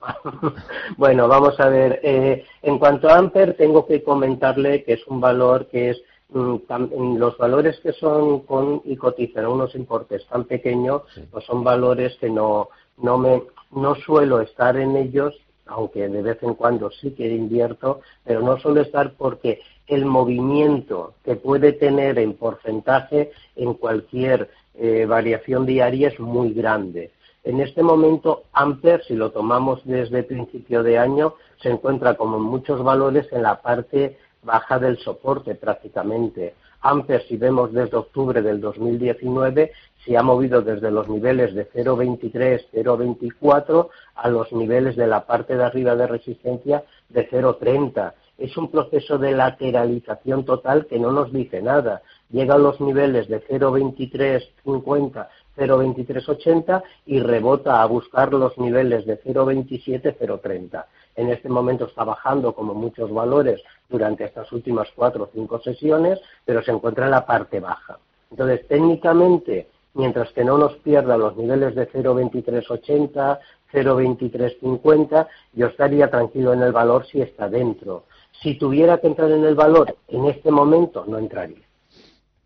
bueno, 0.96 1.28
vamos 1.28 1.58
a 1.60 1.68
ver. 1.68 2.00
Eh, 2.02 2.44
en 2.62 2.78
cuanto 2.78 3.08
a 3.08 3.16
Amper, 3.16 3.56
tengo 3.56 3.86
que 3.86 4.02
comentarle 4.02 4.84
que 4.84 4.94
es 4.94 5.06
un 5.06 5.20
valor 5.20 5.66
que 5.66 5.90
es 5.90 6.02
mm, 6.30 7.16
los 7.16 7.36
valores 7.38 7.78
que 7.80 7.92
son 7.92 8.40
con 8.40 8.82
y 8.84 8.96
cotizan 8.96 9.46
unos 9.46 9.74
importes 9.74 10.26
tan 10.26 10.44
pequeños, 10.44 11.02
pues 11.30 11.44
son 11.44 11.64
valores 11.64 12.16
que 12.20 12.30
no 12.30 12.68
no 12.98 13.18
me 13.18 13.42
no 13.72 13.94
suelo 13.94 14.40
estar 14.40 14.76
en 14.76 14.96
ellos 14.96 15.34
aunque 15.70 16.08
de 16.08 16.22
vez 16.22 16.42
en 16.42 16.54
cuando 16.54 16.90
sí 16.90 17.12
que 17.12 17.28
invierto, 17.28 18.00
pero 18.24 18.40
no 18.42 18.58
suele 18.58 18.82
estar 18.82 19.12
porque 19.12 19.60
el 19.86 20.04
movimiento 20.04 21.14
que 21.24 21.36
puede 21.36 21.72
tener 21.72 22.18
en 22.18 22.34
porcentaje 22.34 23.30
en 23.56 23.74
cualquier 23.74 24.50
eh, 24.74 25.06
variación 25.06 25.66
diaria 25.66 26.08
es 26.08 26.18
muy 26.18 26.52
grande. 26.52 27.12
En 27.42 27.60
este 27.60 27.82
momento, 27.82 28.44
Amper, 28.52 29.02
si 29.04 29.14
lo 29.14 29.30
tomamos 29.30 29.80
desde 29.84 30.22
principio 30.22 30.82
de 30.82 30.98
año, 30.98 31.34
se 31.62 31.70
encuentra 31.70 32.14
como 32.14 32.36
en 32.36 32.42
muchos 32.42 32.82
valores 32.82 33.26
en 33.32 33.42
la 33.42 33.62
parte 33.62 34.18
baja 34.42 34.78
del 34.78 34.98
soporte 34.98 35.54
prácticamente. 35.54 36.54
Amper, 36.82 37.22
si 37.26 37.36
vemos 37.36 37.72
desde 37.72 37.96
octubre 37.96 38.42
del 38.42 38.60
2019, 38.60 39.72
se 40.04 40.16
ha 40.16 40.22
movido 40.22 40.62
desde 40.62 40.90
los 40.90 41.08
niveles 41.08 41.54
de 41.54 41.70
0,23, 41.70 42.66
0,24 42.72 43.88
a 44.14 44.28
los 44.28 44.52
niveles 44.52 44.96
de 44.96 45.06
la 45.06 45.26
parte 45.26 45.56
de 45.56 45.64
arriba 45.64 45.94
de 45.94 46.06
resistencia 46.06 46.84
de 47.08 47.28
0,30. 47.28 48.14
Es 48.38 48.56
un 48.56 48.70
proceso 48.70 49.18
de 49.18 49.32
lateralización 49.32 50.46
total 50.46 50.86
que 50.86 50.98
no 50.98 51.12
nos 51.12 51.30
dice 51.32 51.60
nada. 51.60 52.00
Llega 52.30 52.54
a 52.54 52.58
los 52.58 52.80
niveles 52.80 53.28
de 53.28 53.42
0,2350, 53.46 55.28
0,2380 55.60 56.82
y 57.06 57.20
rebota 57.20 57.82
a 57.82 57.86
buscar 57.86 58.32
los 58.32 58.56
niveles 58.56 59.04
de 59.04 59.20
0,27, 59.20 60.16
0,30. 60.18 60.86
En 61.16 61.28
este 61.28 61.48
momento 61.48 61.84
está 61.86 62.04
bajando 62.04 62.54
como 62.54 62.72
muchos 62.72 63.12
valores 63.12 63.62
durante 63.88 64.24
estas 64.24 64.50
últimas 64.52 64.88
cuatro 64.94 65.24
o 65.24 65.30
cinco 65.32 65.60
sesiones, 65.60 66.18
pero 66.44 66.62
se 66.62 66.70
encuentra 66.70 67.04
en 67.04 67.10
la 67.10 67.26
parte 67.26 67.60
baja. 67.60 67.98
Entonces, 68.30 68.66
técnicamente, 68.68 69.68
mientras 69.94 70.32
que 70.32 70.44
no 70.44 70.56
nos 70.56 70.76
pierda 70.76 71.18
los 71.18 71.36
niveles 71.36 71.74
de 71.74 71.88
0,2380, 71.90 73.38
0,2350, 73.72 75.28
yo 75.52 75.66
estaría 75.66 76.10
tranquilo 76.10 76.52
en 76.52 76.62
el 76.62 76.72
valor 76.72 77.06
si 77.06 77.20
está 77.20 77.48
dentro. 77.48 78.04
Si 78.42 78.54
tuviera 78.54 78.98
que 78.98 79.08
entrar 79.08 79.30
en 79.30 79.44
el 79.44 79.54
valor 79.54 79.96
en 80.08 80.26
este 80.26 80.50
momento, 80.50 81.04
no 81.06 81.18
entraría. 81.18 81.69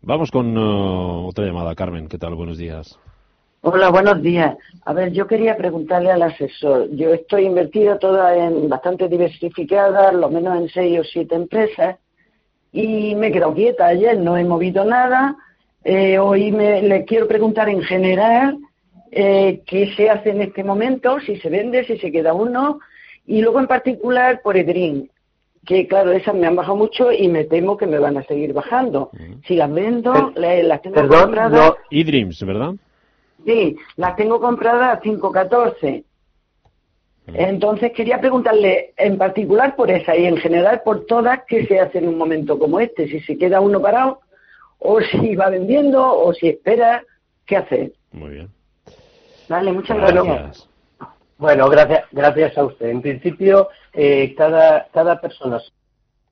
Vamos 0.05 0.31
con 0.31 0.57
uh, 0.57 1.27
otra 1.27 1.45
llamada. 1.45 1.75
Carmen, 1.75 2.07
¿qué 2.07 2.17
tal? 2.17 2.35
Buenos 2.35 2.57
días. 2.57 2.97
Hola, 3.61 3.89
buenos 3.89 4.21
días. 4.21 4.55
A 4.85 4.93
ver, 4.93 5.11
yo 5.11 5.25
quería 5.25 5.57
preguntarle 5.57 6.11
al 6.11 6.21
asesor. 6.21 6.89
Yo 6.91 7.13
estoy 7.13 7.45
invertida 7.45 7.99
toda 7.99 8.37
en 8.37 8.69
bastante 8.69 9.09
diversificada, 9.09 10.11
lo 10.11 10.29
menos 10.29 10.57
en 10.57 10.69
seis 10.69 10.99
o 10.99 11.03
siete 11.03 11.35
empresas, 11.35 11.97
y 12.71 13.15
me 13.15 13.27
he 13.27 13.31
quedado 13.31 13.53
quieta 13.53 13.87
ayer, 13.87 14.17
no 14.19 14.37
he 14.37 14.43
movido 14.43 14.85
nada 14.85 15.35
eh, 15.85 16.17
hoy 16.17 16.51
me, 16.51 16.81
le 16.81 17.05
quiero 17.05 17.27
preguntar 17.27 17.69
en 17.69 17.83
general 17.83 18.57
eh, 19.11 19.61
qué 19.67 19.93
se 19.95 20.09
hace 20.09 20.31
en 20.31 20.41
este 20.41 20.63
momento, 20.63 21.19
si 21.19 21.37
se 21.37 21.47
vende, 21.47 21.85
si 21.85 21.99
se 21.99 22.11
queda 22.11 22.33
uno, 22.33 22.79
y 23.27 23.41
luego 23.43 23.59
en 23.59 23.67
particular 23.67 24.41
por 24.41 24.57
Edrin, 24.57 25.11
que 25.65 25.87
claro, 25.87 26.11
esas 26.11 26.35
me 26.35 26.47
han 26.47 26.55
bajado 26.55 26.77
mucho 26.77 27.11
y 27.11 27.27
me 27.27 27.45
temo 27.45 27.77
que 27.77 27.87
me 27.87 27.99
van 27.99 28.17
a 28.17 28.23
seguir 28.23 28.53
bajando. 28.53 29.09
Si 29.47 29.55
las 29.55 29.71
vendo, 29.71 30.33
las 30.35 30.81
tengo 30.81 31.07
compradas. 31.07 31.73
E-Dreams, 31.91 32.45
¿verdad? 32.45 32.73
Sí, 33.45 33.75
las 33.95 34.15
tengo 34.15 34.39
compradas 34.39 34.97
a 34.97 35.01
5.14. 35.01 36.03
Entonces 37.27 37.91
quería 37.93 38.19
preguntarle 38.19 38.93
en 38.97 39.17
particular 39.17 39.75
por 39.75 39.89
esa 39.89 40.15
y 40.15 40.25
en 40.25 40.37
general 40.37 40.81
por 40.85 41.05
todas 41.05 41.41
qué 41.47 41.65
se 41.65 41.79
hace 41.79 41.97
en 41.97 42.07
un 42.07 42.17
momento 42.17 42.59
como 42.59 42.79
este, 42.79 43.07
si 43.07 43.19
se 43.21 43.37
queda 43.37 43.61
uno 43.61 43.81
parado 43.81 44.19
o 44.79 45.01
si 45.11 45.35
va 45.35 45.49
vendiendo, 45.49 46.03
o 46.05 46.33
si 46.33 46.49
espera, 46.49 47.03
¿qué 47.45 47.57
hace? 47.57 47.93
Muy 48.11 48.31
bien. 48.31 48.49
Dale, 49.49 49.71
muchas 49.71 49.97
gracias. 49.97 50.69
Bueno, 51.37 51.69
gracias, 51.69 52.05
gracias 52.11 52.57
a 52.57 52.63
usted. 52.63 52.87
En 52.87 53.01
principio, 53.01 53.67
eh, 53.93 54.33
cada, 54.37 54.87
cada 54.93 55.19
persona 55.19 55.59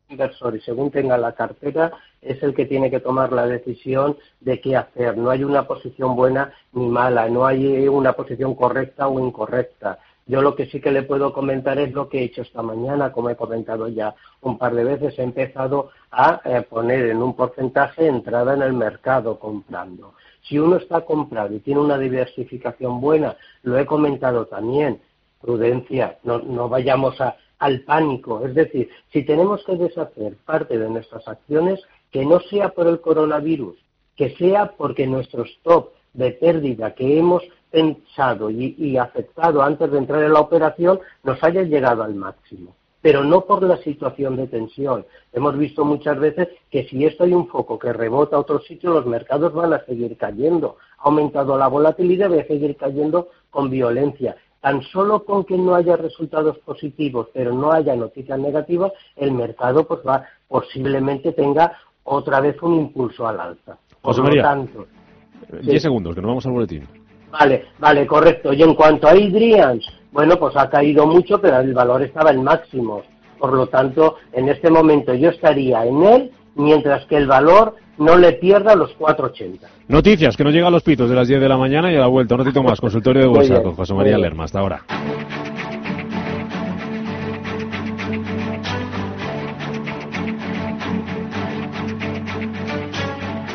inversor 0.09 0.55
y 0.55 0.61
según 0.61 0.91
tenga 0.91 1.17
la 1.17 1.33
cartera 1.33 1.91
es 2.21 2.41
el 2.43 2.53
que 2.53 2.65
tiene 2.65 2.89
que 2.89 2.99
tomar 2.99 3.33
la 3.33 3.45
decisión 3.45 4.17
de 4.39 4.61
qué 4.61 4.77
hacer. 4.77 5.17
No 5.17 5.29
hay 5.29 5.43
una 5.43 5.67
posición 5.67 6.15
buena 6.15 6.53
ni 6.71 6.87
mala, 6.87 7.27
no 7.27 7.45
hay 7.45 7.87
una 7.87 8.13
posición 8.13 8.55
correcta 8.55 9.07
o 9.07 9.19
incorrecta. 9.19 9.99
Yo 10.25 10.41
lo 10.41 10.55
que 10.55 10.67
sí 10.67 10.79
que 10.79 10.91
le 10.91 11.03
puedo 11.03 11.33
comentar 11.33 11.77
es 11.79 11.91
lo 11.91 12.07
que 12.07 12.19
he 12.19 12.23
hecho 12.23 12.43
esta 12.43 12.61
mañana, 12.61 13.11
como 13.11 13.29
he 13.29 13.35
comentado 13.35 13.89
ya 13.89 14.15
un 14.41 14.57
par 14.57 14.73
de 14.73 14.85
veces, 14.85 15.19
he 15.19 15.23
empezado 15.23 15.89
a 16.11 16.39
eh, 16.45 16.61
poner 16.61 17.07
en 17.07 17.21
un 17.21 17.35
porcentaje 17.35 18.07
entrada 18.07 18.53
en 18.53 18.61
el 18.61 18.71
mercado 18.71 19.37
comprando. 19.37 20.13
Si 20.43 20.59
uno 20.59 20.77
está 20.77 21.01
comprado 21.01 21.53
y 21.55 21.59
tiene 21.59 21.79
una 21.79 21.97
diversificación 21.97 22.99
buena, 22.99 23.35
lo 23.63 23.77
he 23.77 23.85
comentado 23.85 24.45
también, 24.45 25.01
prudencia, 25.41 26.17
no, 26.23 26.69
vayamos 26.69 27.15
al 27.59 27.81
pánico. 27.81 28.45
Es 28.45 28.53
decir, 28.53 28.89
si 29.11 29.23
tenemos 29.23 29.63
que 29.65 29.75
deshacer 29.75 30.35
parte 30.45 30.77
de 30.77 30.89
nuestras 30.89 31.27
acciones, 31.27 31.81
que 32.11 32.25
no 32.25 32.39
sea 32.41 32.69
por 32.69 32.87
el 32.87 33.01
coronavirus, 33.01 33.77
que 34.15 34.35
sea 34.35 34.73
porque 34.77 35.07
nuestro 35.07 35.43
stop 35.43 35.93
de 36.13 36.31
pérdida 36.31 36.93
que 36.93 37.17
hemos 37.17 37.43
pensado 37.71 38.51
y, 38.51 38.97
aceptado 38.97 39.63
antes 39.63 39.91
de 39.91 39.97
entrar 39.97 40.23
en 40.23 40.33
la 40.33 40.41
operación 40.41 40.99
nos 41.23 41.43
haya 41.43 41.63
llegado 41.63 42.03
al 42.03 42.13
máximo 42.13 42.75
pero 43.03 43.25
no 43.25 43.41
por 43.41 43.61
la 43.61 43.75
situación 43.77 44.37
de 44.37 44.47
tensión. 44.47 45.05
Hemos 45.33 45.57
visto 45.57 45.83
muchas 45.83 46.17
veces 46.17 46.47
que 46.71 46.87
si 46.87 47.05
esto 47.05 47.25
hay 47.25 47.33
un 47.33 47.49
foco 47.49 47.77
que 47.77 47.91
rebota 47.91 48.37
a 48.37 48.39
otro 48.39 48.59
sitio, 48.61 48.93
los 48.93 49.05
mercados 49.05 49.53
van 49.53 49.73
a 49.73 49.83
seguir 49.83 50.15
cayendo. 50.15 50.77
Ha 50.99 51.09
aumentado 51.09 51.57
la 51.57 51.67
volatilidad 51.67 52.31
y 52.31 52.37
va 52.37 52.41
a 52.41 52.47
seguir 52.47 52.77
cayendo 52.77 53.27
con 53.51 53.69
violencia. 53.69 54.37
Tan 54.61 54.81
solo 54.83 55.25
con 55.25 55.43
que 55.43 55.57
no 55.57 55.75
haya 55.75 55.97
resultados 55.97 56.57
positivos, 56.59 57.27
pero 57.33 57.51
no 57.51 57.73
haya 57.73 57.93
noticias 57.93 58.39
negativas, 58.39 58.93
el 59.17 59.33
mercado 59.33 59.85
pues 59.85 59.99
va 60.07 60.23
posiblemente 60.47 61.33
tenga 61.33 61.77
otra 62.05 62.39
vez 62.39 62.55
un 62.61 62.75
impulso 62.75 63.27
al 63.27 63.37
alza. 63.37 63.77
José 64.01 64.21
María, 64.21 64.43
tanto, 64.43 64.87
10 65.61 65.81
segundos, 65.81 66.15
que 66.15 66.21
nos 66.21 66.29
vamos 66.29 66.45
al 66.45 66.53
boletín. 66.53 66.87
Vale, 67.33 67.65
vale, 67.79 68.05
correcto. 68.05 68.53
Y 68.53 68.61
en 68.61 68.75
cuanto 68.75 69.07
a 69.07 69.15
Idrians, 69.15 69.83
bueno, 70.11 70.37
pues 70.37 70.55
ha 70.55 70.69
caído 70.69 71.07
mucho, 71.07 71.41
pero 71.41 71.59
el 71.59 71.73
valor 71.73 72.03
estaba 72.03 72.29
en 72.29 72.43
máximos. 72.43 73.05
Por 73.39 73.53
lo 73.53 73.65
tanto, 73.67 74.17
en 74.31 74.49
este 74.49 74.69
momento 74.69 75.15
yo 75.15 75.29
estaría 75.29 75.83
en 75.83 76.03
él, 76.03 76.31
mientras 76.55 77.05
que 77.07 77.17
el 77.17 77.25
valor 77.25 77.75
no 77.97 78.15
le 78.17 78.33
pierda 78.33 78.75
los 78.75 78.95
4,80. 78.97 79.59
Noticias, 79.87 80.37
que 80.37 80.43
nos 80.43 80.53
llega 80.53 80.67
a 80.67 80.71
los 80.71 80.83
pitos 80.83 81.09
de 81.09 81.15
las 81.15 81.27
10 81.27 81.41
de 81.41 81.49
la 81.49 81.57
mañana 81.57 81.91
y 81.91 81.95
a 81.95 82.01
la 82.01 82.07
vuelta. 82.07 82.35
Un 82.35 82.45
ratito 82.45 82.61
más, 82.61 82.79
consultorio 82.81 83.23
de 83.23 83.27
bolsa 83.27 83.63
con 83.63 83.73
José 83.73 83.95
María 83.95 84.17
Lerma. 84.17 84.43
Hasta 84.43 84.59
ahora. 84.59 84.83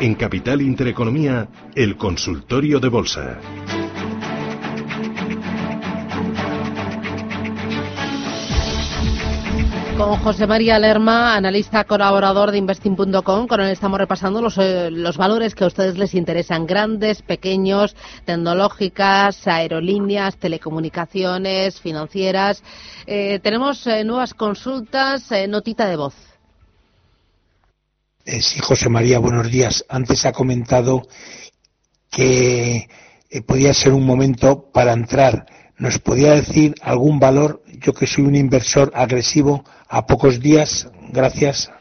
En 0.01 0.15
Capital 0.15 0.61
Intereconomía, 0.61 1.47
el 1.75 1.97
consultorio 1.97 2.79
de 2.79 2.89
bolsa. 2.89 3.39
Con 9.99 10.15
José 10.19 10.47
María 10.47 10.79
Lerma, 10.79 11.35
analista 11.35 11.83
colaborador 11.83 12.51
de 12.51 12.57
Investing.com, 12.57 13.47
con 13.47 13.59
él 13.59 13.69
estamos 13.69 13.99
repasando 13.99 14.41
los, 14.41 14.57
eh, 14.57 14.89
los, 14.89 15.17
valores 15.17 15.55
que 15.55 15.65
a 15.65 15.67
ustedes 15.67 15.97
les 15.97 16.13
interesan, 16.13 16.65
grandes, 16.65 17.21
pequeños, 17.21 17.97
tecnológicas, 18.23 19.45
aerolíneas, 19.45 20.37
telecomunicaciones, 20.37 21.81
financieras. 21.81 22.63
Eh, 23.07 23.39
tenemos 23.43 23.85
eh, 23.87 24.05
nuevas 24.05 24.33
consultas, 24.33 25.25
notita 25.49 25.89
de 25.89 25.97
voz. 25.97 26.15
sí, 28.25 28.61
José 28.61 28.87
María, 28.87 29.19
buenos 29.19 29.51
días. 29.51 29.83
Antes 29.89 30.25
ha 30.25 30.31
comentado 30.31 31.01
que 32.09 32.87
eh, 33.29 33.41
podía 33.41 33.73
ser 33.73 33.91
un 33.91 34.05
momento 34.05 34.71
para 34.71 34.93
entrar. 34.93 35.45
¿Nos 35.79 35.97
podía 35.97 36.33
decir 36.33 36.75
algún 36.81 37.19
valor? 37.19 37.61
Yo 37.79 37.93
que 37.93 38.05
soy 38.05 38.25
un 38.25 38.35
inversor 38.35 38.91
agresivo 38.93 39.63
a 39.87 40.05
pocos 40.05 40.41
días. 40.41 40.91
Gracias. 41.11 41.71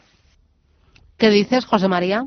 ¿Qué 1.17 1.31
dices, 1.31 1.67
José 1.67 1.88
María? 1.88 2.25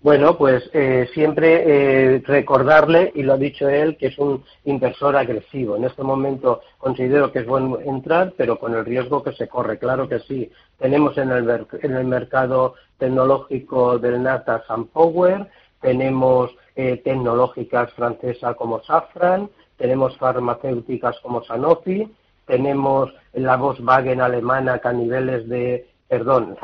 Bueno, 0.00 0.36
pues 0.38 0.70
eh, 0.72 1.08
siempre 1.12 1.64
eh, 1.66 2.22
recordarle, 2.26 3.10
y 3.14 3.22
lo 3.22 3.32
ha 3.32 3.38
dicho 3.38 3.68
él, 3.68 3.96
que 3.96 4.08
es 4.08 4.18
un 4.18 4.44
inversor 4.66 5.16
agresivo. 5.16 5.76
En 5.76 5.84
este 5.84 6.02
momento 6.02 6.60
considero 6.78 7.32
que 7.32 7.40
es 7.40 7.46
bueno 7.46 7.80
entrar, 7.80 8.34
pero 8.36 8.58
con 8.58 8.74
el 8.74 8.84
riesgo 8.84 9.24
que 9.24 9.32
se 9.32 9.48
corre. 9.48 9.78
Claro 9.78 10.08
que 10.08 10.20
sí. 10.20 10.48
Tenemos 10.78 11.18
en 11.18 11.30
el, 11.30 11.66
en 11.82 11.96
el 11.96 12.04
mercado 12.04 12.74
tecnológico 12.98 13.98
del 13.98 14.22
Nasdaq 14.22 14.66
Power, 14.92 15.48
tenemos 15.80 16.50
eh, 16.76 17.00
tecnológicas 17.04 17.92
francesas 17.94 18.54
como 18.56 18.82
Safran, 18.82 19.50
tenemos 19.76 20.16
farmacéuticas 20.18 21.18
como 21.20 21.42
Sanofi, 21.44 22.08
tenemos 22.46 23.12
la 23.32 23.56
Volkswagen 23.56 24.20
alemana 24.20 24.78
que 24.78 24.88
a 24.88 24.92
niveles 24.92 25.48
de, 25.48 25.88
perdón, 26.08 26.56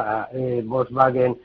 Volkswagen 0.64 1.38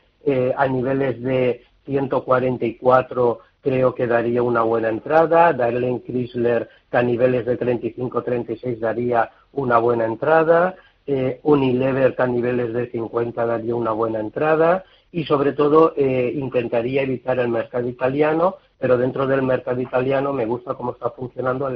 a 0.57 0.67
niveles 0.67 1.21
de 1.21 1.63
144 1.85 3.39
creo 3.65 3.95
que 3.95 4.05
daría 4.05 4.43
una 4.43 4.61
buena 4.61 4.89
entrada, 4.89 5.51
Darlene 5.51 6.03
Chrysler 6.03 6.69
que 6.91 6.97
a 6.97 7.01
niveles 7.01 7.47
de 7.47 7.57
35-36 7.57 8.77
daría 8.77 9.31
una 9.53 9.79
buena 9.79 10.05
entrada, 10.05 10.75
eh, 11.07 11.39
Unilever 11.41 12.15
que 12.15 12.21
a 12.21 12.27
niveles 12.27 12.73
de 12.73 12.91
50 12.91 13.43
daría 13.43 13.75
una 13.75 13.91
buena 13.91 14.19
entrada 14.19 14.83
y 15.11 15.23
sobre 15.25 15.53
todo 15.53 15.93
eh, 15.97 16.31
intentaría 16.35 17.01
evitar 17.01 17.39
el 17.39 17.49
mercado 17.49 17.89
italiano, 17.89 18.57
pero 18.79 18.97
dentro 18.97 19.25
del 19.27 19.41
mercado 19.41 19.81
italiano 19.81 20.33
me 20.33 20.45
gusta 20.45 20.73
cómo 20.75 20.91
está 20.91 21.09
funcionando 21.11 21.69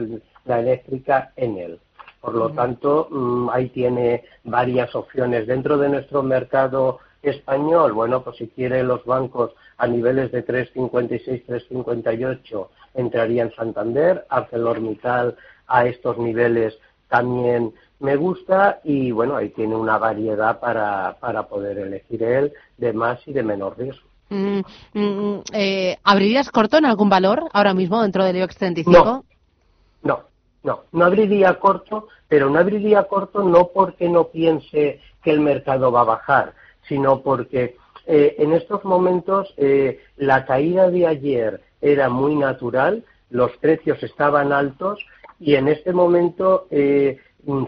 la 0.46 0.60
eléctrica 0.60 1.32
en 1.36 1.58
él. 1.58 1.80
Por 2.22 2.36
lo 2.36 2.50
tanto, 2.52 3.08
mm, 3.10 3.50
ahí 3.50 3.70
tiene 3.70 4.26
varias 4.44 4.94
opciones. 4.94 5.48
Dentro 5.48 5.78
de 5.78 5.90
nuestro 5.90 6.22
mercado 6.22 7.00
español, 7.22 7.94
bueno, 7.94 8.24
pues 8.24 8.38
si 8.38 8.48
quiere 8.48 8.84
los 8.84 9.06
bancos 9.06 9.52
a 9.78 9.88
niveles 9.88 10.32
de 10.32 10.46
3,56, 10.46 11.46
3,58 11.46 12.68
entraría 12.96 13.44
en 13.44 13.54
Santander, 13.54 14.26
ArcelorMittal 14.30 15.38
a 15.68 15.86
estos 15.86 16.18
niveles 16.18 16.78
también 17.08 17.74
me 18.00 18.16
gusta 18.16 18.80
y 18.84 19.12
bueno, 19.12 19.36
ahí 19.36 19.50
tiene 19.50 19.76
una 19.76 19.98
variedad 19.98 20.60
para, 20.60 21.18
para 21.20 21.48
poder 21.48 21.80
elegir 21.80 22.24
él 22.24 22.54
de 22.78 22.94
más 22.94 23.20
y 23.28 23.34
de 23.34 23.44
menor 23.44 23.78
riesgo. 23.78 24.09
Mm, 24.30 24.60
mm, 24.94 25.42
eh, 25.54 25.98
¿Abrirías 26.04 26.52
corto 26.52 26.78
en 26.78 26.86
algún 26.86 27.10
valor 27.10 27.50
ahora 27.52 27.74
mismo 27.74 28.02
dentro 28.02 28.24
del 28.24 28.38
IBEX 28.38 28.58
35? 28.58 29.24
No, 30.04 30.24
no, 30.64 30.84
no, 30.92 31.06
abriría 31.06 31.56
corto, 31.56 32.08
pero 32.28 32.50
no 32.50 32.60
abriría 32.60 33.04
corto 33.04 33.44
no 33.44 33.70
porque 33.74 34.08
no 34.10 34.26
piense 34.26 35.00
que 35.24 35.32
el 35.32 35.40
mercado 35.40 35.92
va 35.92 36.02
a 36.02 36.06
bajar, 36.06 36.54
sino 36.88 37.22
porque 37.22 37.78
eh, 38.06 38.36
en 38.38 38.54
estos 38.54 38.84
momentos 38.86 39.54
eh, 39.58 40.00
la 40.18 40.46
caída 40.46 40.90
de 40.90 41.08
ayer 41.08 41.62
era 41.82 42.10
muy 42.10 42.36
natural, 42.36 43.04
los 43.30 43.52
precios 43.58 44.02
estaban 44.04 44.52
altos 44.52 45.00
y 45.40 45.56
en 45.56 45.68
este 45.68 45.94
momento 45.94 46.68
eh, 46.72 47.20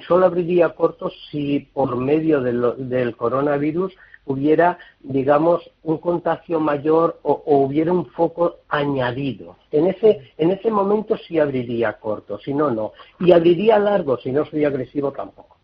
solo 0.07 0.25
abriría 0.25 0.69
cortos 0.69 1.13
si 1.31 1.61
por 1.73 1.95
medio 1.95 2.41
del 2.41 3.15
coronavirus 3.15 3.93
hubiera, 4.31 4.77
digamos, 5.01 5.69
un 5.83 5.97
contagio 5.97 6.59
mayor 6.59 7.19
o, 7.23 7.41
hubiera 7.45 7.91
un 7.91 8.05
foco 8.07 8.57
añadido. 8.67 9.55
En 9.71 9.87
ese, 9.87 10.33
en 10.37 10.51
ese 10.51 10.71
momento 10.71 11.15
sí 11.17 11.39
abriría 11.39 11.93
corto, 11.93 12.39
si 12.39 12.53
no, 12.53 12.71
no. 12.71 12.93
Y 13.19 13.31
abriría 13.31 13.79
largo, 13.79 14.17
si 14.17 14.31
no 14.31 14.45
soy 14.45 14.65
agresivo 14.65 15.11
tampoco. 15.11 15.60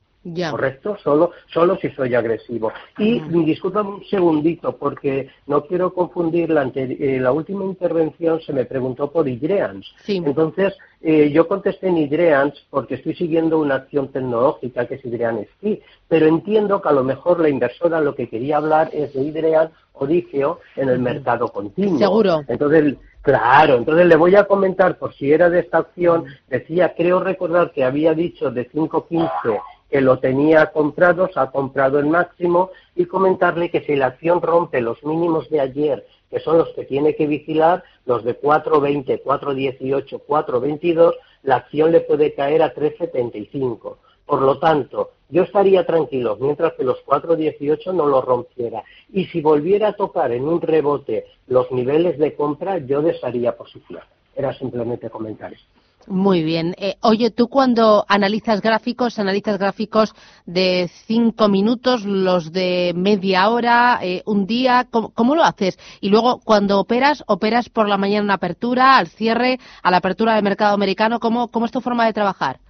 ¿Correcto? 0.51 0.97
Solo, 1.03 1.31
solo 1.53 1.77
si 1.77 1.89
soy 1.91 2.15
agresivo. 2.15 2.71
Y 2.97 3.19
discúlpame 3.19 3.89
un 3.89 4.05
segundito, 4.05 4.75
porque 4.77 5.29
no 5.45 5.65
quiero 5.65 5.93
confundir 5.93 6.49
la, 6.49 6.69
eh, 6.75 7.19
la 7.21 7.31
última 7.31 7.65
intervención, 7.65 8.41
se 8.41 8.53
me 8.53 8.65
preguntó 8.65 9.11
por 9.11 9.27
Idreans. 9.27 9.85
Entonces, 10.07 10.75
eh, 11.01 11.29
yo 11.31 11.47
contesté 11.47 11.87
en 11.87 11.97
Idreans 11.97 12.53
porque 12.69 12.95
estoy 12.95 13.15
siguiendo 13.15 13.59
una 13.59 13.75
acción 13.75 14.09
tecnológica 14.11 14.87
que 14.87 14.95
es 14.95 15.05
Idreans 15.05 15.47
sí, 15.61 15.81
pero 16.07 16.25
entiendo 16.25 16.81
que 16.81 16.89
a 16.89 16.93
lo 16.93 17.03
mejor 17.03 17.39
la 17.39 17.49
inversora 17.49 18.01
lo 18.01 18.15
que 18.15 18.29
quería 18.29 18.57
hablar 18.57 18.89
es 18.93 19.13
de 19.13 19.21
Idreans 19.21 19.71
Origeo 19.93 20.59
en 20.75 20.89
el 20.89 20.99
mercado 20.99 21.47
continuo. 21.49 21.99
Seguro. 21.99 22.41
Entonces, 22.47 22.95
Claro, 23.27 23.75
entonces 23.75 24.05
le 24.05 24.15
voy 24.15 24.37
a 24.37 24.45
comentar, 24.45 24.97
por 24.97 25.13
si 25.13 25.33
era 25.33 25.49
de 25.49 25.59
esta 25.59 25.79
acción, 25.79 26.27
decía, 26.47 26.93
creo 26.95 27.19
recordar 27.19 27.73
que 27.73 27.83
había 27.83 28.13
dicho 28.13 28.51
de 28.51 28.69
5.15 28.71 29.59
que 29.89 30.01
lo 30.01 30.19
tenía 30.19 30.67
comprado, 30.67 31.29
se 31.33 31.39
ha 31.39 31.51
comprado 31.51 31.99
el 31.99 32.07
máximo 32.07 32.71
y 32.95 33.05
comentarle 33.05 33.69
que 33.69 33.81
si 33.81 33.95
la 33.95 34.07
acción 34.07 34.41
rompe 34.41 34.81
los 34.81 35.03
mínimos 35.03 35.49
de 35.49 35.61
ayer, 35.61 36.05
que 36.29 36.39
son 36.39 36.57
los 36.57 36.69
que 36.69 36.83
tiene 36.83 37.15
que 37.15 37.27
vigilar, 37.27 37.83
los 38.05 38.23
de 38.23 38.39
4.20, 38.39 39.23
4.18, 39.23 40.21
4.22, 40.27 41.13
la 41.43 41.55
acción 41.57 41.91
le 41.91 42.01
puede 42.01 42.33
caer 42.33 42.61
a 42.61 42.73
3.75. 42.73 43.97
Por 44.25 44.41
lo 44.41 44.59
tanto, 44.59 45.11
yo 45.29 45.43
estaría 45.43 45.85
tranquilo 45.85 46.37
mientras 46.39 46.73
que 46.73 46.83
los 46.83 46.97
4.18 47.05 47.93
no 47.93 48.07
lo 48.07 48.21
rompiera. 48.21 48.83
Y 49.13 49.25
si 49.25 49.39
volviera 49.39 49.89
a 49.89 49.93
tocar 49.93 50.33
en 50.33 50.45
un 50.45 50.59
rebote 50.59 51.25
los 51.47 51.71
niveles 51.71 52.17
de 52.19 52.35
compra, 52.35 52.77
yo 52.79 53.01
desharía 53.01 53.55
posición. 53.55 54.01
Era 54.35 54.53
simplemente 54.53 55.09
comentar 55.09 55.53
esto. 55.53 55.76
Muy 56.07 56.41
bien. 56.41 56.73
Eh, 56.77 56.95
oye, 57.01 57.31
tú 57.31 57.49
cuando 57.49 58.05
analizas 58.07 58.61
gráficos, 58.61 59.19
analizas 59.19 59.57
gráficos 59.59 60.13
de 60.45 60.89
cinco 61.05 61.49
minutos, 61.49 62.05
los 62.05 62.53
de 62.53 62.93
media 62.95 63.49
hora, 63.49 63.99
eh, 64.01 64.23
un 64.25 64.47
día, 64.47 64.87
¿cómo, 64.89 65.35
lo 65.35 65.43
haces? 65.43 65.77
Y 65.99 66.07
luego, 66.09 66.39
cuando 66.39 66.79
operas, 66.79 67.25
operas 67.27 67.67
por 67.67 67.89
la 67.89 67.97
mañana 67.97 68.23
en 68.23 68.31
apertura, 68.31 68.97
al 68.97 69.07
cierre, 69.07 69.59
a 69.83 69.91
la 69.91 69.97
apertura 69.97 70.35
del 70.35 70.43
mercado 70.43 70.73
americano. 70.73 71.19
¿Cómo, 71.19 71.49
cómo 71.49 71.65
es 71.65 71.73
tu 71.73 71.81
forma 71.81 72.05
de 72.05 72.13
trabajar? 72.13 72.61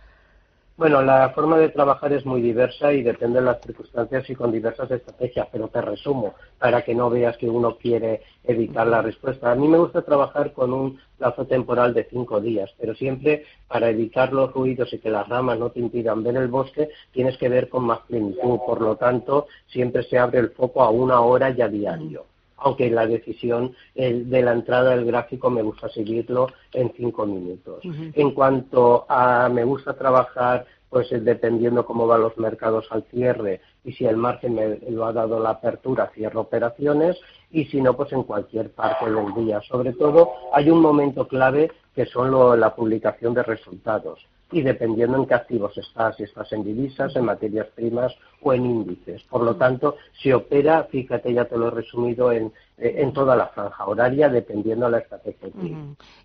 Bueno, 0.77 1.01
la 1.01 1.31
forma 1.31 1.57
de 1.57 1.69
trabajar 1.69 2.13
es 2.13 2.23
muy 2.23 2.39
diversa 2.39 2.93
y 2.93 3.01
depende 3.01 3.39
de 3.39 3.45
las 3.47 3.59
circunstancias 3.61 4.29
y 4.29 4.35
con 4.35 4.51
diversas 4.51 4.91
estrategias, 4.91 5.47
pero 5.51 5.69
te 5.69 5.81
resumo 5.81 6.35
para 6.59 6.83
que 6.83 6.93
no 6.93 7.09
veas 7.09 7.35
que 7.37 7.49
uno 7.49 7.77
quiere 7.77 8.21
evitar 8.43 8.85
la 8.85 9.01
respuesta. 9.01 9.51
A 9.51 9.55
mí 9.55 9.67
me 9.67 9.79
gusta 9.79 10.03
trabajar 10.03 10.53
con 10.53 10.71
un 10.73 10.99
plazo 11.17 11.47
temporal 11.47 11.95
de 11.95 12.03
cinco 12.03 12.39
días, 12.39 12.71
pero 12.79 12.93
siempre 12.93 13.45
para 13.67 13.89
evitar 13.89 14.31
los 14.31 14.53
ruidos 14.53 14.93
y 14.93 14.99
que 14.99 15.09
las 15.09 15.27
ramas 15.27 15.57
no 15.57 15.71
te 15.71 15.79
impidan 15.79 16.21
ver 16.21 16.37
el 16.37 16.47
bosque, 16.47 16.89
tienes 17.11 17.39
que 17.39 17.49
ver 17.49 17.69
con 17.69 17.83
más 17.83 18.01
plenitud. 18.01 18.59
Por 18.63 18.79
lo 18.79 18.97
tanto, 18.97 19.47
siempre 19.65 20.03
se 20.03 20.19
abre 20.19 20.37
el 20.37 20.51
foco 20.51 20.83
a 20.83 20.91
una 20.91 21.21
hora 21.21 21.49
y 21.49 21.59
a 21.59 21.69
diario 21.69 22.36
aunque 22.57 22.89
la 22.89 23.07
decisión 23.07 23.75
de 23.95 24.41
la 24.41 24.51
entrada 24.51 24.91
del 24.91 25.05
gráfico 25.05 25.49
me 25.49 25.61
gusta 25.61 25.89
seguirlo 25.89 26.47
en 26.73 26.91
cinco 26.95 27.25
minutos. 27.25 27.81
En 27.83 28.31
cuanto 28.31 29.05
a 29.07 29.49
me 29.49 29.63
gusta 29.63 29.93
trabajar, 29.93 30.65
pues 30.89 31.11
eh, 31.11 31.19
dependiendo 31.19 31.85
cómo 31.85 32.07
van 32.07 32.21
los 32.21 32.37
mercados 32.37 32.87
al 32.91 33.03
cierre 33.11 33.61
y 33.83 33.91
si 33.93 34.05
el 34.05 34.17
margen 34.17 34.55
me 34.55 34.79
lo 34.89 35.05
ha 35.05 35.13
dado 35.13 35.39
la 35.39 35.51
apertura, 35.51 36.11
cierro 36.13 36.41
operaciones 36.41 37.17
y 37.51 37.65
si 37.65 37.81
no, 37.81 37.95
pues 37.95 38.11
en 38.13 38.23
cualquier 38.23 38.71
parte 38.71 39.09
del 39.11 39.33
día. 39.35 39.61
Sobre 39.61 39.93
todo, 39.93 40.31
hay 40.53 40.69
un 40.69 40.81
momento 40.81 41.27
clave 41.27 41.71
que 41.93 42.05
son 42.05 42.59
la 42.59 42.75
publicación 42.75 43.33
de 43.33 43.43
resultados 43.43 44.25
y 44.51 44.61
dependiendo 44.61 45.17
en 45.17 45.25
qué 45.25 45.33
activos 45.33 45.77
estás, 45.77 46.15
si 46.15 46.23
estás 46.23 46.51
en 46.53 46.63
divisas, 46.63 47.15
en 47.15 47.25
materias 47.25 47.67
primas 47.75 48.13
o 48.41 48.53
en 48.53 48.65
índices. 48.65 49.23
Por 49.23 49.43
lo 49.43 49.55
tanto, 49.55 49.97
si 50.21 50.31
opera, 50.31 50.85
fíjate, 50.85 51.33
ya 51.33 51.45
te 51.45 51.57
lo 51.57 51.67
he 51.67 51.71
resumido 51.71 52.31
en, 52.31 52.53
en 52.77 53.13
toda 53.13 53.35
la 53.35 53.47
franja 53.47 53.85
horaria, 53.85 54.29
dependiendo 54.29 54.85
de 54.85 54.91
la 54.93 54.99
estrategia. 54.99 55.49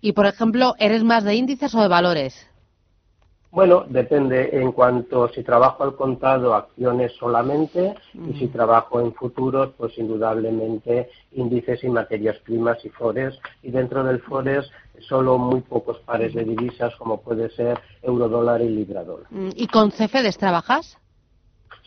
Y, 0.01 0.13
por 0.13 0.25
ejemplo, 0.25 0.75
¿eres 0.79 1.03
más 1.03 1.23
de 1.23 1.35
índices 1.35 1.75
o 1.75 1.81
de 1.81 1.87
valores? 1.87 2.49
Bueno, 3.53 3.85
depende 3.87 4.49
en 4.51 4.71
cuanto 4.71 5.29
si 5.29 5.43
trabajo 5.43 5.83
al 5.83 5.95
contado 5.95 6.55
acciones 6.55 7.11
solamente 7.19 7.93
y 8.15 8.33
si 8.39 8.47
trabajo 8.47 8.99
en 8.99 9.13
futuros, 9.13 9.69
pues 9.77 9.95
indudablemente 9.99 11.11
índices 11.33 11.83
y 11.83 11.89
materias 11.89 12.35
primas 12.39 12.83
y 12.83 12.89
forex 12.89 13.37
y 13.61 13.69
dentro 13.69 14.03
del 14.03 14.21
forex 14.21 14.67
solo 15.07 15.37
muy 15.37 15.61
pocos 15.61 15.99
pares 15.99 16.33
de 16.33 16.45
divisas 16.45 16.95
como 16.95 17.21
puede 17.21 17.51
ser 17.51 17.79
euro 18.01 18.27
dólar 18.27 18.59
y 18.63 18.69
libra 18.69 19.03
dólar. 19.03 19.27
Mm, 19.29 19.49
¿Y 19.55 19.67
con 19.67 19.91
CFDs 19.91 20.39
trabajas? 20.39 20.97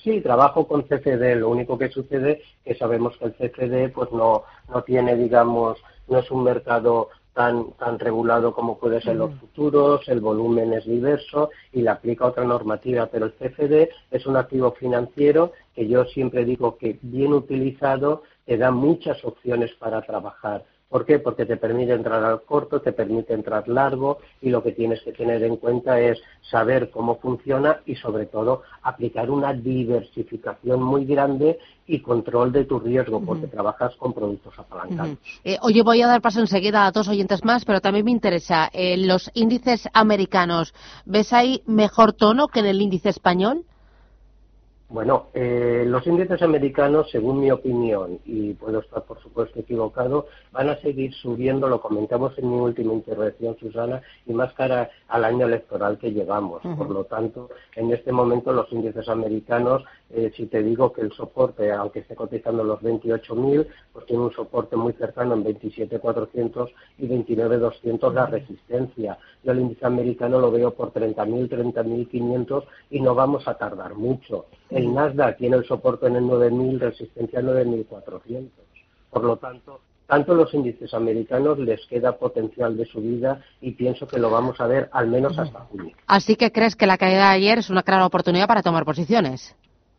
Sí, 0.04 0.20
trabajo 0.20 0.68
con 0.68 0.82
CFD. 0.82 1.34
Lo 1.34 1.48
único 1.48 1.76
que 1.76 1.88
sucede 1.88 2.42
es 2.64 2.74
que 2.74 2.78
sabemos 2.78 3.16
que 3.16 3.24
el 3.24 3.32
CFD 3.32 3.92
pues 3.92 4.12
no, 4.12 4.44
no 4.68 4.84
tiene, 4.84 5.16
digamos, 5.16 5.78
no 6.06 6.20
es 6.20 6.30
un 6.30 6.44
mercado 6.44 7.08
tan, 7.36 7.72
tan 7.72 7.98
regulado 7.98 8.54
como 8.54 8.78
puede 8.78 9.02
ser 9.02 9.16
los 9.16 9.34
futuros, 9.34 10.08
el 10.08 10.20
volumen 10.20 10.72
es 10.72 10.86
diverso 10.86 11.50
y 11.70 11.82
le 11.82 11.90
aplica 11.90 12.24
otra 12.24 12.44
normativa, 12.44 13.06
pero 13.12 13.26
el 13.26 13.34
CFD 13.34 13.90
es 14.10 14.24
un 14.24 14.38
activo 14.38 14.72
financiero 14.72 15.52
que 15.74 15.86
yo 15.86 16.06
siempre 16.06 16.46
digo 16.46 16.78
que 16.78 16.98
bien 17.02 17.34
utilizado 17.34 18.22
te 18.46 18.56
da 18.56 18.70
muchas 18.70 19.22
opciones 19.22 19.70
para 19.74 20.00
trabajar. 20.00 20.64
¿Por 20.96 21.04
qué? 21.04 21.18
Porque 21.18 21.44
te 21.44 21.58
permite 21.58 21.92
entrar 21.92 22.24
al 22.24 22.40
corto, 22.40 22.80
te 22.80 22.90
permite 22.90 23.34
entrar 23.34 23.68
largo 23.68 24.16
y 24.40 24.48
lo 24.48 24.62
que 24.62 24.72
tienes 24.72 25.02
que 25.02 25.12
tener 25.12 25.42
en 25.42 25.56
cuenta 25.58 26.00
es 26.00 26.18
saber 26.50 26.88
cómo 26.88 27.18
funciona 27.18 27.82
y 27.84 27.96
sobre 27.96 28.24
todo 28.24 28.62
aplicar 28.80 29.30
una 29.30 29.52
diversificación 29.52 30.82
muy 30.82 31.04
grande 31.04 31.58
y 31.86 32.00
control 32.00 32.50
de 32.50 32.64
tu 32.64 32.78
riesgo 32.80 33.20
porque 33.20 33.46
trabajas 33.46 33.94
con 33.96 34.14
productos 34.14 34.58
apalancados. 34.58 35.18
Eh, 35.44 35.58
oye, 35.60 35.82
voy 35.82 36.00
a 36.00 36.06
dar 36.06 36.22
paso 36.22 36.40
enseguida 36.40 36.86
a 36.86 36.92
dos 36.92 37.08
oyentes 37.08 37.44
más, 37.44 37.66
pero 37.66 37.82
también 37.82 38.06
me 38.06 38.10
interesa 38.10 38.70
eh, 38.72 38.96
los 38.96 39.30
índices 39.34 39.90
americanos. 39.92 40.72
¿Ves 41.04 41.34
ahí 41.34 41.62
mejor 41.66 42.14
tono 42.14 42.48
que 42.48 42.60
en 42.60 42.66
el 42.66 42.80
índice 42.80 43.10
español? 43.10 43.66
Bueno, 44.88 45.26
eh, 45.34 45.84
los 45.84 46.06
índices 46.06 46.40
americanos, 46.42 47.10
según 47.10 47.40
mi 47.40 47.50
opinión, 47.50 48.20
y 48.24 48.54
puedo 48.54 48.78
estar 48.78 49.02
por 49.02 49.20
supuesto 49.20 49.58
equivocado, 49.58 50.26
van 50.52 50.68
a 50.68 50.76
seguir 50.76 51.12
subiendo, 51.12 51.68
lo 51.68 51.80
comentamos 51.80 52.38
en 52.38 52.48
mi 52.50 52.56
última 52.56 52.94
intervención, 52.94 53.56
Susana, 53.58 54.00
y 54.26 54.32
más 54.32 54.52
cara 54.52 54.90
al 55.08 55.24
año 55.24 55.46
electoral 55.46 55.98
que 55.98 56.12
llevamos. 56.12 56.62
Por 56.62 56.88
lo 56.90 57.04
tanto, 57.04 57.50
en 57.74 57.92
este 57.92 58.12
momento 58.12 58.52
los 58.52 58.70
índices 58.70 59.08
americanos, 59.08 59.82
eh, 60.10 60.32
si 60.36 60.46
te 60.46 60.62
digo 60.62 60.92
que 60.92 61.00
el 61.00 61.12
soporte, 61.12 61.72
aunque 61.72 62.00
esté 62.00 62.14
cotizando 62.14 62.62
los 62.62 62.80
28.000, 62.80 63.66
pues 63.92 64.06
tiene 64.06 64.22
un 64.22 64.32
soporte 64.32 64.76
muy 64.76 64.92
cercano 64.92 65.34
en 65.34 65.44
27.400 65.44 66.70
y 66.98 67.08
29.200 67.08 68.12
la 68.12 68.26
resistencia. 68.26 69.18
Yo 69.42 69.52
el 69.52 69.60
índice 69.60 69.84
americano 69.84 70.38
lo 70.38 70.52
veo 70.52 70.72
por 70.72 70.92
30.000, 70.92 71.48
30.500 71.48 72.64
y 72.90 73.00
no 73.00 73.14
vamos 73.14 73.48
a 73.48 73.54
tardar 73.54 73.94
mucho. 73.94 74.46
El 74.70 74.94
Nasdaq 74.94 75.38
tiene 75.38 75.56
el 75.56 75.64
soporte 75.64 76.06
en 76.06 76.16
el 76.16 76.24
9.000, 76.24 76.78
resistencia 76.78 77.40
en 77.40 77.46
9.400. 77.46 78.48
Por 79.10 79.24
lo 79.24 79.36
tanto, 79.38 79.80
tanto 80.06 80.34
los 80.34 80.54
índices 80.54 80.94
americanos 80.94 81.58
les 81.58 81.84
queda 81.86 82.16
potencial 82.16 82.76
de 82.76 82.86
subida 82.86 83.40
y 83.60 83.72
pienso 83.72 84.06
que 84.06 84.20
lo 84.20 84.30
vamos 84.30 84.60
a 84.60 84.68
ver 84.68 84.88
al 84.92 85.08
menos 85.08 85.36
hasta 85.36 85.60
junio. 85.60 85.96
Así 86.06 86.36
que 86.36 86.52
crees 86.52 86.76
que 86.76 86.86
la 86.86 86.96
caída 86.96 87.30
de 87.30 87.36
ayer 87.36 87.58
es 87.58 87.70
una 87.70 87.82
clara 87.82 88.06
oportunidad 88.06 88.46
para 88.46 88.62
tomar 88.62 88.84
posiciones 88.84 89.56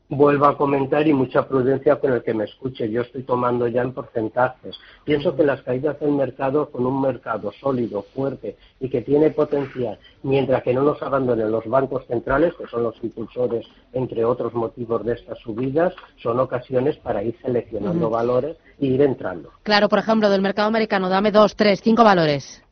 vuelvo 0.10 0.46
a 0.46 0.58
comentar 0.58 1.06
y 1.08 1.14
mucha 1.14 1.48
prudencia 1.48 1.98
con 1.98 2.14
el 2.14 2.24
que 2.24 2.34
me 2.34 2.46
escuche. 2.46 2.90
Yo 2.90 3.02
estoy 3.02 3.24
tomando 3.24 3.68
ya 3.68 3.82
en 3.82 3.94
porcentajes. 3.94 4.78
Pienso 5.04 5.36
que 5.36 5.44
las 5.44 5.62
caídas 5.62 6.00
del 6.00 6.12
mercado, 6.12 6.70
con 6.70 6.86
un 6.86 7.02
mercado 7.02 7.52
sólido, 7.60 8.04
fuerte 8.14 8.58
y 8.80 8.90
que 8.90 9.02
tiene 9.02 9.32
potencial, 9.32 10.00
mientras 10.24 10.64
que 10.64 10.74
no 10.74 10.84
nos 10.84 11.02
abandonen 11.02 11.52
los 11.52 11.66
bancos 11.68 12.06
centrales, 12.08 12.54
que 12.56 12.68
son 12.68 12.84
los 12.84 12.96
impulsores, 13.04 13.66
entre 13.94 14.24
otros 14.24 14.54
motivos 14.54 15.04
de 15.06 15.14
estas 15.14 15.40
subidas, 15.40 15.94
son 16.22 16.40
ocasiones 16.40 16.98
para 16.98 17.24
ir 17.24 17.36
seleccionando 17.42 18.10
valores 18.10 18.58
e 18.80 18.88
ir 18.88 19.02
entrando. 19.02 19.52
Claro, 19.64 19.90
por 19.90 20.00
ejemplo, 20.00 20.30
del 20.30 20.42
mercado 20.42 20.68
americano, 20.68 21.10
dame 21.10 21.32
dos, 21.32 21.56
tres, 21.56 21.82
cinco 21.82 22.04
valores. 22.04 22.64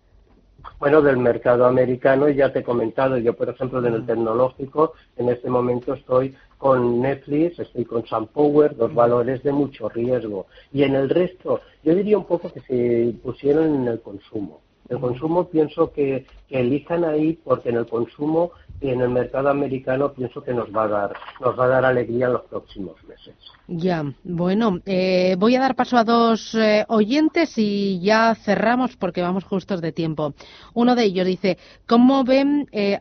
Bueno, 0.79 1.01
del 1.01 1.17
mercado 1.17 1.65
americano 1.65 2.27
ya 2.29 2.51
te 2.51 2.59
he 2.59 2.63
comentado, 2.63 3.17
yo 3.17 3.33
por 3.33 3.49
ejemplo 3.49 3.85
en 3.85 3.93
el 3.93 4.05
tecnológico 4.05 4.93
en 5.15 5.29
este 5.29 5.49
momento 5.49 5.93
estoy 5.93 6.35
con 6.65 6.99
Netflix, 6.99 7.59
estoy 7.59 7.85
con 7.85 8.03
SunPower, 8.07 8.75
dos 8.75 8.91
valores 8.91 9.43
de 9.43 9.51
mucho 9.51 9.87
riesgo. 9.87 10.47
Y 10.73 10.81
en 10.81 10.95
el 10.95 11.11
resto, 11.11 11.61
yo 11.83 11.93
diría 11.93 12.17
un 12.17 12.25
poco 12.25 12.51
que 12.51 12.59
se 12.61 13.13
pusieron 13.21 13.83
en 13.83 13.87
el 13.87 14.01
consumo. 14.01 14.61
El 14.89 14.99
consumo 14.99 15.47
pienso 15.47 15.91
que, 15.91 16.25
elijan 16.49 17.03
ahí 17.03 17.37
porque 17.43 17.69
en 17.69 17.77
el 17.77 17.87
consumo 17.87 18.51
y 18.79 18.89
en 18.89 19.01
el 19.01 19.09
mercado 19.09 19.49
americano 19.49 20.13
pienso 20.13 20.41
que 20.41 20.53
nos 20.53 20.73
va 20.73 20.83
a 20.83 20.87
dar, 20.87 21.13
nos 21.41 21.59
va 21.59 21.65
a 21.65 21.67
dar 21.67 21.85
alegría 21.85 22.27
en 22.27 22.33
los 22.33 22.43
próximos 22.43 22.95
meses. 23.03 23.35
Ya, 23.67 24.03
bueno, 24.23 24.79
eh, 24.85 25.35
voy 25.37 25.55
a 25.55 25.59
dar 25.59 25.75
paso 25.75 25.97
a 25.97 26.03
dos 26.03 26.55
eh, 26.55 26.85
oyentes 26.87 27.57
y 27.57 27.99
ya 27.99 28.35
cerramos 28.35 28.95
porque 28.95 29.21
vamos 29.21 29.43
justos 29.43 29.81
de 29.81 29.91
tiempo. 29.91 30.33
Uno 30.73 30.95
de 30.95 31.03
ellos 31.03 31.25
dice, 31.27 31.57
¿cómo 31.87 32.23
ven? 32.23 32.67
Eh, 32.71 32.99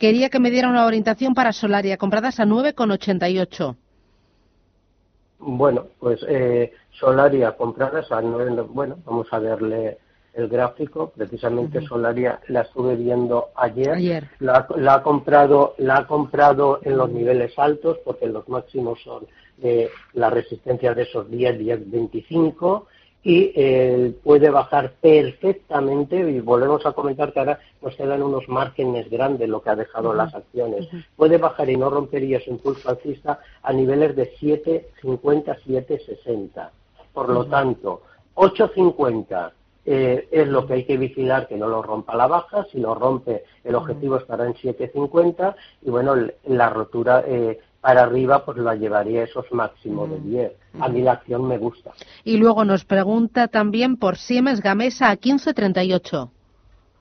quería 0.00 0.30
que 0.30 0.40
me 0.40 0.50
diera 0.50 0.68
una 0.68 0.86
orientación 0.86 1.34
para 1.34 1.52
Solaria, 1.52 1.96
compradas 1.96 2.40
a 2.40 2.44
9,88. 2.44 3.76
Bueno, 5.38 5.86
pues 6.00 6.20
Solaria 6.98 7.52
compradas 7.52 8.10
a 8.10 8.20
9, 8.20 8.62
bueno, 8.68 8.98
vamos 9.04 9.28
a 9.30 9.38
verle 9.38 9.98
el 10.34 10.48
gráfico, 10.48 11.12
precisamente 11.16 11.80
Solaria 11.82 12.40
la 12.48 12.62
estuve 12.62 12.96
viendo 12.96 13.48
ayer, 13.56 14.28
La, 14.38 14.66
ha 14.94 15.02
comprado, 15.02 15.74
la 15.78 15.98
ha 15.98 16.06
comprado 16.06 16.80
en 16.82 16.96
los 16.96 17.10
niveles 17.10 17.58
altos 17.58 17.98
porque 18.04 18.26
los 18.26 18.48
máximos 18.48 19.00
son 19.02 19.26
eh, 19.62 19.90
la 20.14 20.30
resistencia 20.30 20.94
de 20.94 21.02
esos 21.02 21.30
10, 21.30 21.58
10, 21.58 21.90
25 21.90 22.86
y 23.22 23.52
eh, 23.54 24.14
puede 24.22 24.48
bajar 24.48 24.92
perfectamente 25.00 26.18
y 26.18 26.40
volvemos 26.40 26.86
a 26.86 26.92
comentar 26.92 27.32
que 27.32 27.40
ahora 27.40 27.60
nos 27.82 27.94
quedan 27.94 28.22
unos 28.22 28.48
márgenes 28.48 29.10
grandes 29.10 29.48
lo 29.48 29.60
que 29.60 29.70
ha 29.70 29.76
dejado 29.76 30.14
las 30.14 30.34
acciones. 30.34 30.88
Puede 31.16 31.36
bajar 31.36 31.68
y 31.68 31.76
no 31.76 31.90
rompería 31.90 32.40
su 32.40 32.50
impulso 32.50 32.88
alcista 32.88 33.40
a 33.62 33.72
niveles 33.72 34.16
de 34.16 34.32
7,50, 34.36 35.58
7,60. 35.66 36.70
Por 37.12 37.28
lo 37.28 37.44
tanto, 37.46 38.02
8,50 38.36 39.52
eh, 39.84 40.28
es 40.30 40.48
lo 40.48 40.66
que 40.66 40.74
hay 40.74 40.84
que 40.84 40.96
vigilar 40.96 41.48
que 41.48 41.56
no 41.56 41.66
lo 41.68 41.82
rompa 41.82 42.14
la 42.14 42.26
baja, 42.26 42.64
si 42.70 42.78
lo 42.78 42.94
rompe 42.94 43.44
el 43.64 43.74
objetivo 43.74 44.16
estará 44.16 44.46
en 44.46 44.54
7.50 44.54 45.54
y 45.82 45.90
bueno, 45.90 46.14
la 46.44 46.70
rotura 46.70 47.24
eh, 47.26 47.58
para 47.80 48.02
arriba 48.02 48.44
pues 48.44 48.58
la 48.58 48.74
llevaría 48.74 49.24
esos 49.24 49.50
máximos 49.52 50.10
de 50.10 50.20
10. 50.20 50.52
A 50.80 50.88
mí 50.88 51.02
la 51.02 51.12
acción 51.12 51.46
me 51.46 51.58
gusta. 51.58 51.92
Y 52.24 52.36
luego 52.36 52.64
nos 52.64 52.84
pregunta 52.84 53.48
también 53.48 53.96
por 53.96 54.16
Siemens 54.16 54.60
Gamesa 54.60 55.10
a 55.10 55.16
15.38. 55.16 56.30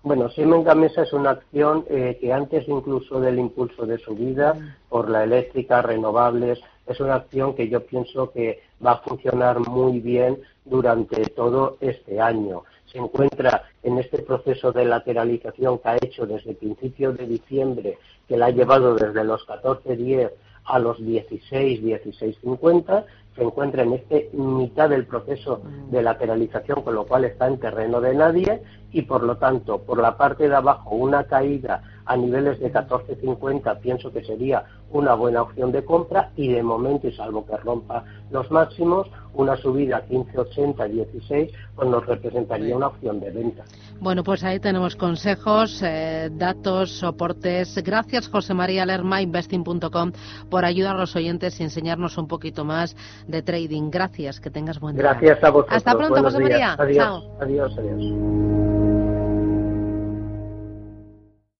Bueno, 0.01 0.29
Siemens 0.29 0.63
Gamesa 0.63 1.03
es 1.03 1.11
una 1.11 1.31
acción 1.31 1.83
eh, 1.89 2.17
que 2.21 2.31
antes 2.31 2.67
incluso 2.69 3.19
del 3.19 3.37
impulso 3.37 3.85
de 3.85 3.97
subida 3.97 4.55
por 4.87 5.09
la 5.09 5.25
eléctrica, 5.25 5.81
renovables, 5.81 6.59
es 6.87 6.99
una 7.01 7.15
acción 7.15 7.53
que 7.53 7.67
yo 7.67 7.85
pienso 7.85 8.31
que 8.31 8.61
va 8.83 8.93
a 8.93 8.99
funcionar 8.99 9.59
muy 9.59 9.99
bien 9.99 10.39
durante 10.63 11.21
todo 11.25 11.77
este 11.81 12.21
año. 12.21 12.63
Se 12.85 12.97
encuentra 12.97 13.63
en 13.83 13.99
este 13.99 14.19
proceso 14.19 14.71
de 14.71 14.85
lateralización 14.85 15.79
que 15.79 15.89
ha 15.89 15.97
hecho 15.97 16.25
desde 16.25 16.51
el 16.51 16.55
principio 16.55 17.11
de 17.11 17.27
diciembre, 17.27 17.97
que 18.27 18.37
la 18.37 18.47
ha 18.47 18.51
llevado 18.51 18.95
desde 18.95 19.23
los 19.25 19.45
14.10 19.45 20.31
a 20.69 20.79
los 20.79 21.03
16, 21.03 21.81
16.50, 21.81 23.05
se 23.39 23.45
encuentra 23.45 23.83
en 23.83 23.93
este 23.93 24.29
mitad 24.33 24.89
del 24.89 25.05
proceso 25.05 25.61
de 25.89 26.03
lateralización, 26.03 26.81
con 26.81 26.93
lo 26.93 27.05
cual 27.05 27.23
está 27.23 27.47
en 27.47 27.57
terreno 27.57 28.01
de 28.01 28.13
nadie 28.13 28.61
y 28.91 29.03
por 29.03 29.23
lo 29.23 29.37
tanto, 29.37 29.79
por 29.79 30.01
la 30.01 30.17
parte 30.17 30.49
de 30.49 30.55
abajo, 30.55 30.95
una 30.95 31.23
caída 31.23 31.81
a 32.05 32.17
niveles 32.17 32.59
de 32.59 32.73
14.50 32.73 33.79
pienso 33.79 34.11
que 34.11 34.23
sería 34.23 34.65
una 34.91 35.13
buena 35.13 35.43
opción 35.43 35.71
de 35.71 35.85
compra 35.85 36.31
y 36.35 36.47
de 36.47 36.63
momento, 36.63 37.07
y 37.07 37.11
salvo 37.11 37.45
que 37.45 37.55
rompa 37.57 38.03
los 38.31 38.49
máximos, 38.49 39.07
una 39.35 39.55
subida 39.55 39.97
a 39.97 40.07
15.80, 40.07 40.89
16, 40.89 41.51
pues 41.75 41.87
nos 41.87 42.03
representaría 42.07 42.75
una 42.75 42.87
opción 42.87 43.19
de 43.19 43.29
venta. 43.29 43.63
Bueno, 43.99 44.23
pues 44.23 44.43
ahí 44.43 44.59
tenemos 44.59 44.95
consejos, 44.95 45.83
eh, 45.83 46.29
datos, 46.31 46.97
soportes. 46.97 47.75
Gracias, 47.83 48.27
José 48.27 48.55
María 48.55 48.87
Lerma, 48.87 49.21
investing.com, 49.21 50.11
por 50.49 50.65
ayudar 50.65 50.95
a 50.95 50.99
los 50.99 51.15
oyentes 51.15 51.59
y 51.59 51.63
enseñarnos 51.63 52.17
un 52.17 52.27
poquito 52.27 52.65
más 52.65 52.95
de 53.29 53.41
trading. 53.43 53.89
Gracias, 53.89 54.39
que 54.39 54.49
tengas 54.49 54.79
buen 54.79 54.95
día. 54.95 55.03
Gracias 55.03 55.43
a 55.43 55.49
vosotros. 55.49 55.77
Hasta 55.77 55.95
pronto, 55.95 56.23
José 56.23 56.39
María. 56.39 56.75
Adiós, 56.77 57.23
adiós, 57.39 57.77
adiós. 57.77 58.98